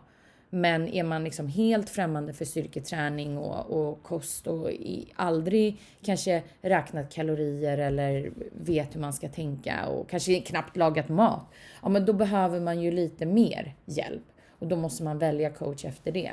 [0.50, 6.42] Men är man liksom helt främmande för styrketräning och, och kost och i, aldrig kanske
[6.62, 11.46] räknat kalorier eller vet hur man ska tänka och kanske knappt lagat mat,
[11.82, 14.22] ja men då behöver man ju lite mer hjälp.
[14.58, 16.32] Och då måste man välja coach efter det.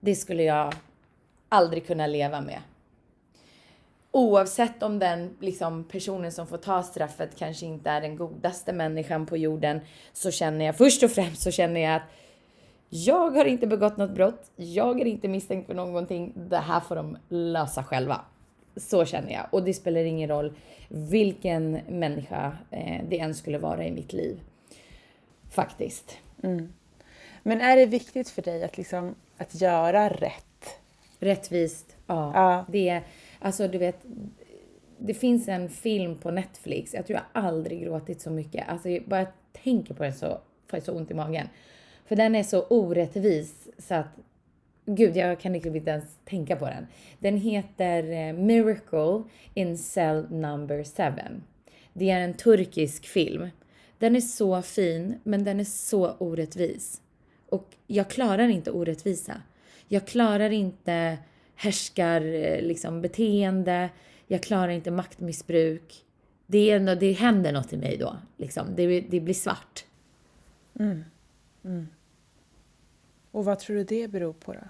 [0.00, 0.74] det skulle jag
[1.48, 2.60] aldrig kunna leva med
[4.18, 9.26] oavsett om den liksom, personen som får ta straffet kanske inte är den godaste människan
[9.26, 9.80] på jorden
[10.12, 12.02] så känner jag först och främst så känner jag att
[12.90, 14.50] jag har inte begått något brott.
[14.56, 16.32] Jag är inte misstänkt för någonting.
[16.36, 18.20] Det här får de lösa själva.
[18.76, 20.52] Så känner jag och det spelar ingen roll
[20.88, 24.40] vilken människa eh, det än skulle vara i mitt liv.
[25.50, 26.16] Faktiskt.
[26.42, 26.72] Mm.
[27.42, 30.44] Men är det viktigt för dig att liksom att göra rätt?
[31.18, 32.64] Rättvist Ja, Ja.
[32.68, 33.02] det är,
[33.38, 34.04] alltså du vet,
[34.98, 38.68] det finns en film på Netflix, jag tror jag aldrig gråtit så mycket.
[38.68, 39.26] Alltså jag bara
[39.64, 40.26] tänker på den så
[40.66, 41.48] får jag så ont i magen.
[42.06, 44.06] För den är så orättvis så att,
[44.86, 46.86] gud jag kan liksom inte ens tänka på den.
[47.18, 49.22] Den heter eh, Miracle
[49.54, 51.40] in Cell Number 7.
[51.92, 53.48] Det är en turkisk film.
[53.98, 57.00] Den är så fin, men den är så orättvis.
[57.50, 59.42] Och jag klarar inte orättvisa.
[59.88, 61.18] Jag klarar inte
[61.54, 63.90] härskar eh, liksom, beteende.
[64.26, 66.04] Jag klarar inte maktmissbruk.
[66.46, 68.16] Det, är, nå- det händer något i mig då.
[68.36, 68.66] Liksom.
[68.76, 69.84] Det, det blir svart.
[73.30, 74.60] Och vad tror du det beror på då?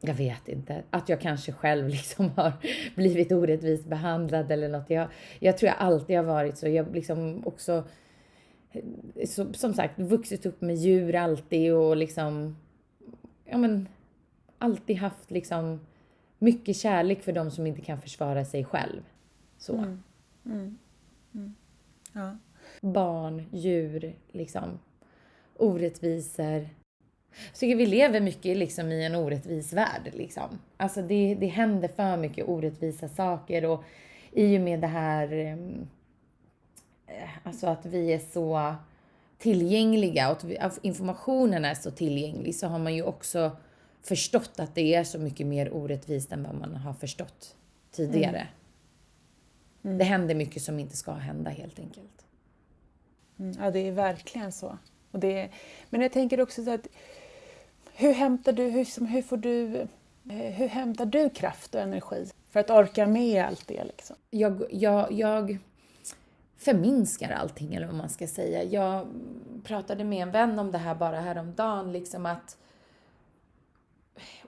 [0.00, 0.82] Jag vet inte.
[0.90, 2.52] Att jag kanske själv liksom har
[2.94, 4.90] blivit orättvist behandlad eller något.
[4.90, 5.08] Jag,
[5.38, 6.68] jag tror jag alltid har varit så.
[6.68, 7.84] Jag liksom också,
[9.26, 12.56] så, som sagt, vuxit upp med djur alltid och liksom,
[13.44, 13.88] ja men,
[14.58, 15.80] alltid haft liksom
[16.38, 19.02] mycket kärlek för de som inte kan försvara sig själv.
[19.58, 19.96] Så.
[22.12, 22.36] Ja.
[22.80, 24.78] Barn, djur, liksom.
[25.56, 26.68] Orättvisor.
[27.52, 30.10] Så tycker vi lever mycket liksom i en orättvis värld.
[30.12, 30.58] Liksom.
[30.76, 33.84] Alltså det, det händer för mycket orättvisa saker och
[34.32, 35.86] i och med det här, ehm, eh,
[37.44, 38.74] alltså att vi är så
[39.38, 43.56] tillgängliga och att vi, att informationen är så tillgänglig så har man ju också
[44.02, 47.56] förstått att det är så mycket mer orättvist än vad man har förstått
[47.90, 48.48] tidigare.
[49.82, 52.26] Det händer mycket som inte ska hända helt enkelt.
[53.38, 54.78] Mm, ja, det är verkligen så.
[55.10, 55.50] Och det är,
[55.90, 56.86] men jag tänker också så att
[57.94, 59.76] hur hämtar du, hur, hur får du,
[60.30, 64.16] eh, hur hämtar du kraft och energi för att orka med allt det liksom?
[64.30, 65.58] jag, jag, jag
[66.64, 68.62] förminskar allting eller vad man ska säga.
[68.62, 69.06] Jag
[69.64, 72.56] pratade med en vän om det här bara häromdagen, liksom att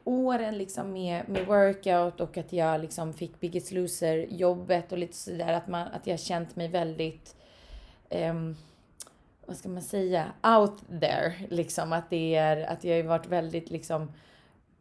[0.04, 5.16] åren liksom med, med workout och att jag liksom fick Biggest Loser jobbet och lite
[5.16, 7.36] sådär att, man, att jag känt mig väldigt
[8.10, 8.56] um,
[9.46, 13.70] vad ska man säga, out there liksom att det är att jag har varit väldigt
[13.70, 14.12] liksom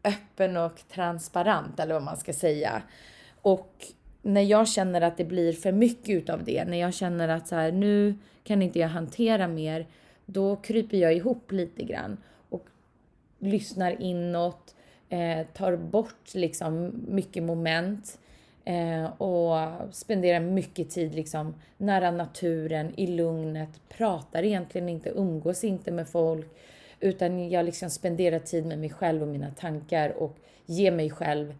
[0.03, 2.81] öppen och transparent eller vad man ska säga.
[3.41, 3.85] Och
[4.25, 7.55] när jag känner att det blir för mycket utav det, när jag känner att så
[7.55, 9.85] här, nu kan inte jag hantera mer,
[10.25, 12.17] då kryper jag ihop lite grann
[12.49, 12.65] och
[13.39, 14.75] lyssnar inåt,
[15.09, 18.19] eh, tar bort liksom mycket moment
[18.65, 19.57] eh, och
[19.91, 26.47] spenderar mycket tid liksom nära naturen, i lugnet, pratar egentligen inte, umgås inte med folk,
[26.99, 31.55] utan jag liksom spenderar tid med mig själv och mina tankar och ger mig själv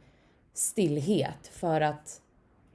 [0.53, 2.19] stillhet för att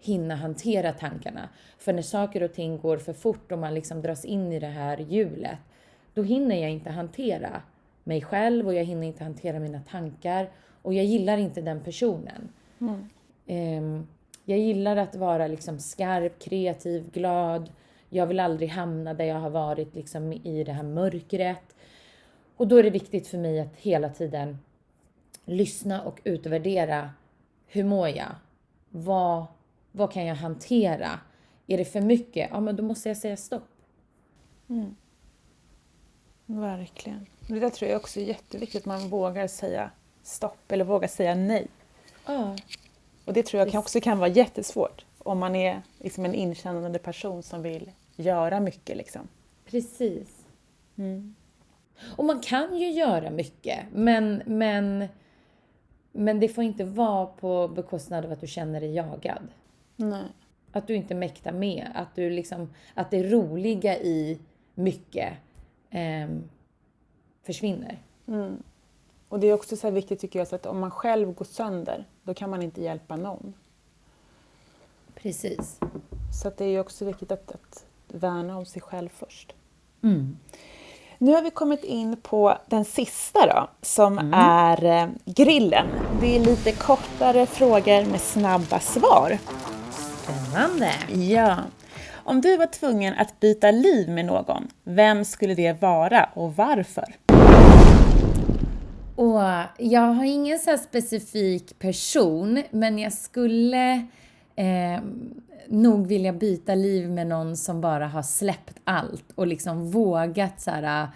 [0.01, 1.49] hinna hantera tankarna.
[1.79, 4.67] För när saker och ting går för fort och man liksom dras in i det
[4.67, 5.59] här hjulet,
[6.15, 7.63] då hinner jag inte hantera
[8.05, 10.51] mig själv och jag hinner inte hantera mina tankar
[10.83, 12.49] och jag gillar inte den personen.
[13.47, 14.07] Ehm,
[14.45, 17.71] jag gillar att vara liksom skarp, kreativ, glad.
[18.09, 21.77] Jag vill aldrig hamna där jag har varit liksom i det här mörkret.
[22.57, 24.59] Och då är det viktigt för mig att hela tiden
[25.45, 27.11] lyssna och utvärdera.
[27.67, 28.35] Hur mår jag?
[28.91, 29.47] Vad,
[29.99, 31.21] vad kan jag hantera?
[31.67, 32.49] Är det för mycket?
[32.53, 33.69] Ja, men då måste jag säga stopp.
[36.47, 37.27] Verkligen.
[37.49, 39.91] Det där tror jag också är jätteviktigt, att man vågar säga
[40.23, 41.67] stopp eller vågar säga nej.
[42.27, 42.57] Ja,
[43.25, 46.99] Och det tror jag kan också kan vara jättesvårt om man är liksom en inkännande
[46.99, 48.97] person som vill göra mycket.
[48.97, 49.29] Liksom.
[49.67, 50.29] precis.
[52.17, 55.09] Och man kan ju göra mycket, men, men,
[56.13, 59.49] men det får inte vara på bekostnad av att du känner dig jagad.
[60.01, 60.25] Nej.
[60.73, 61.89] Att du inte mäktar med.
[61.95, 64.39] Att, du liksom, att det roliga i
[64.75, 65.33] mycket
[65.91, 66.49] ehm,
[67.43, 67.99] försvinner.
[69.29, 72.05] Och det är också så viktigt tycker jag, så att om man själv går sönder,
[72.23, 73.55] då kan man inte hjälpa någon.
[75.15, 75.81] Precis.
[76.43, 79.55] Så det är också viktigt att, att värna om sig själv först.
[80.03, 80.39] Mm.
[81.19, 85.87] Nu har vi kommit in på den sista då, som är eh, grillen.
[86.21, 89.39] Det är lite kortare frågor med snabba svar.
[90.29, 90.93] Spännande!
[91.09, 91.57] Ja.
[92.15, 97.15] Om du var tvungen att byta liv med någon, vem skulle det vara och varför?
[99.17, 99.43] Och
[99.79, 103.93] jag har ingen så specifik person, men jag skulle
[104.57, 105.01] eh,
[105.69, 110.71] nog vilja byta liv med någon som bara har släppt allt och liksom vågat så
[110.71, 111.09] här,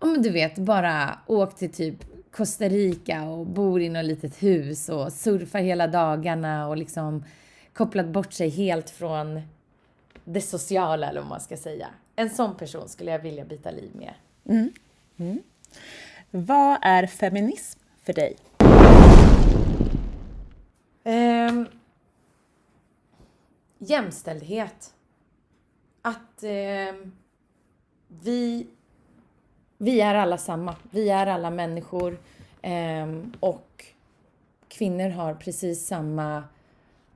[0.00, 1.96] ja men du vet, bara åkt till typ
[2.30, 7.24] Costa Rica och bor i något litet hus och surfar hela dagarna och liksom
[7.74, 9.40] kopplat bort sig helt från
[10.24, 11.88] det sociala eller vad man ska säga.
[12.16, 14.14] En sån person skulle jag vilja byta liv med.
[14.48, 14.72] Mm.
[15.16, 15.42] Mm.
[16.30, 18.36] Vad är feminism för dig?
[21.04, 21.66] Um,
[23.78, 24.94] jämställdhet.
[26.02, 27.12] Att um,
[28.08, 28.66] vi,
[29.78, 30.76] vi är alla samma.
[30.90, 32.18] Vi är alla människor.
[32.62, 33.84] Um, och
[34.68, 36.44] kvinnor har precis samma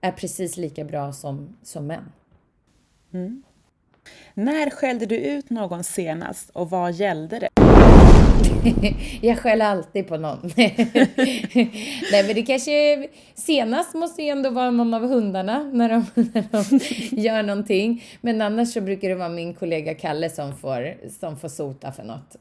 [0.00, 2.12] är precis lika bra som, som män.
[3.12, 3.42] Mm.
[4.34, 7.48] När skällde du ut någon senast och vad gällde det?
[9.20, 10.38] jag skäller alltid på någon.
[12.12, 16.44] Nej men det kanske, senast måste ju ändå vara någon av hundarna när de, när
[16.52, 16.80] de
[17.22, 18.04] gör någonting.
[18.20, 22.04] Men annars så brukar det vara min kollega Kalle som får, som får sota för
[22.04, 22.36] något.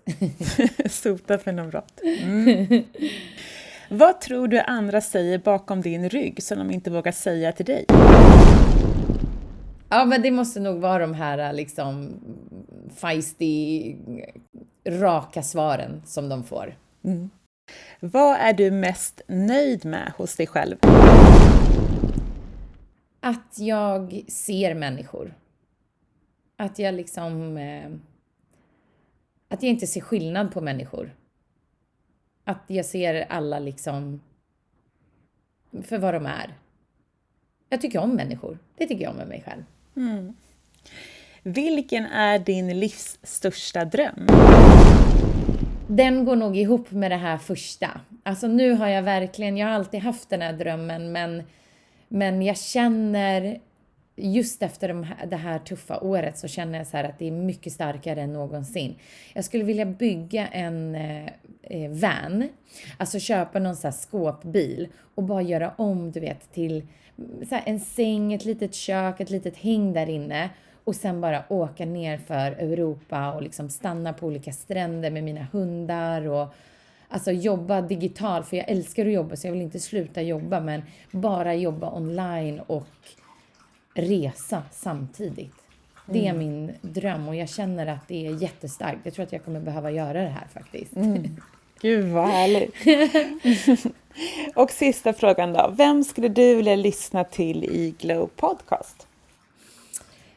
[0.91, 1.99] sota för något brott.
[2.03, 2.83] Mm.
[3.89, 7.85] Vad tror du andra säger bakom din rygg som de inte vågar säga till dig?
[9.89, 12.13] Ja, men det måste nog vara de här liksom
[12.95, 13.95] feisty,
[14.87, 16.77] raka svaren som de får.
[17.03, 17.29] Mm.
[17.99, 20.75] Vad är du mest nöjd med hos dig själv?
[23.19, 25.33] Att jag ser människor.
[26.57, 27.57] Att jag liksom...
[27.57, 27.91] Eh,
[29.49, 31.16] att jag inte ser skillnad på människor.
[32.47, 34.21] Att jag ser alla liksom
[35.83, 36.53] för vad de är.
[37.69, 38.57] Jag tycker om människor.
[38.77, 39.63] Det tycker jag om med mig själv.
[39.95, 40.35] Mm.
[41.43, 44.27] Vilken är din livs största dröm?
[45.87, 48.01] Den går nog ihop med det här första.
[48.23, 51.43] Alltså nu har jag verkligen, jag har alltid haft den här drömmen men,
[52.07, 53.59] men jag känner
[54.17, 57.31] just efter de här, det här tuffa året så känner jag så att det är
[57.31, 58.95] mycket starkare än någonsin.
[59.33, 61.25] Jag skulle vilja bygga en eh,
[61.61, 62.49] eh, van,
[62.97, 66.87] alltså köpa någon så här skåpbil och bara göra om, du vet, till
[67.49, 70.49] så en säng, ett litet kök, ett litet häng där inne
[70.83, 75.47] och sen bara åka ner för Europa och liksom stanna på olika stränder med mina
[75.51, 76.53] hundar och
[77.09, 80.81] alltså jobba digitalt, för jag älskar att jobba så jag vill inte sluta jobba, men
[81.11, 82.87] bara jobba online och
[83.97, 85.55] resa samtidigt.
[86.05, 86.37] Det är mm.
[86.37, 88.99] min dröm och jag känner att det är jättestarkt.
[89.03, 90.95] Jag tror att jag kommer behöva göra det här faktiskt.
[90.95, 91.37] Mm.
[91.81, 92.75] Gud vad härligt!
[94.55, 95.73] och sista frågan då.
[95.77, 99.07] Vem skulle du vilja lyssna till i Glow Podcast?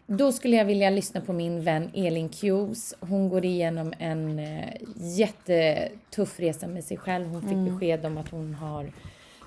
[0.06, 2.94] Då skulle jag vilja lyssna på min vän Elin Kjos.
[3.00, 7.26] Hon går igenom en eh, jättetuff resa med sig själv.
[7.26, 7.64] Hon fick mm.
[7.64, 8.92] besked om att hon har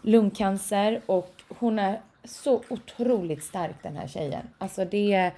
[0.02, 4.48] lungcancer och hon är så otroligt stark den här tjejen.
[4.58, 5.32] Alltså det,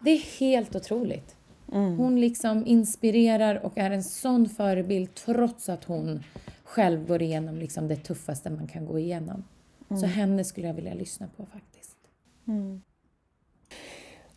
[0.00, 1.36] det är helt otroligt.
[1.72, 1.98] Mm.
[1.98, 6.24] Hon liksom inspirerar och är en sån förebild trots att hon
[6.64, 9.44] själv går igenom liksom det tuffaste man kan gå igenom.
[9.88, 10.00] Mm.
[10.00, 11.96] Så henne skulle jag vilja lyssna på faktiskt.
[12.48, 12.82] Mm.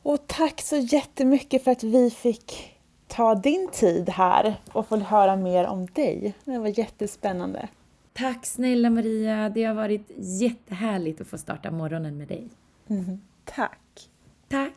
[0.03, 2.77] Och tack så jättemycket för att vi fick
[3.07, 6.33] ta din tid här och få höra mer om dig.
[6.45, 7.69] Det var jättespännande.
[8.17, 12.47] Tack snälla Maria, det har varit jättehärligt att få starta morgonen med dig.
[12.89, 14.09] Mm, tack.
[14.49, 14.73] Tack.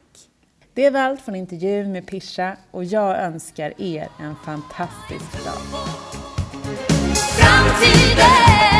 [0.74, 5.59] Det var allt från intervjun med Pisha och jag önskar er en fantastisk dag.
[7.14, 8.80] Framtiden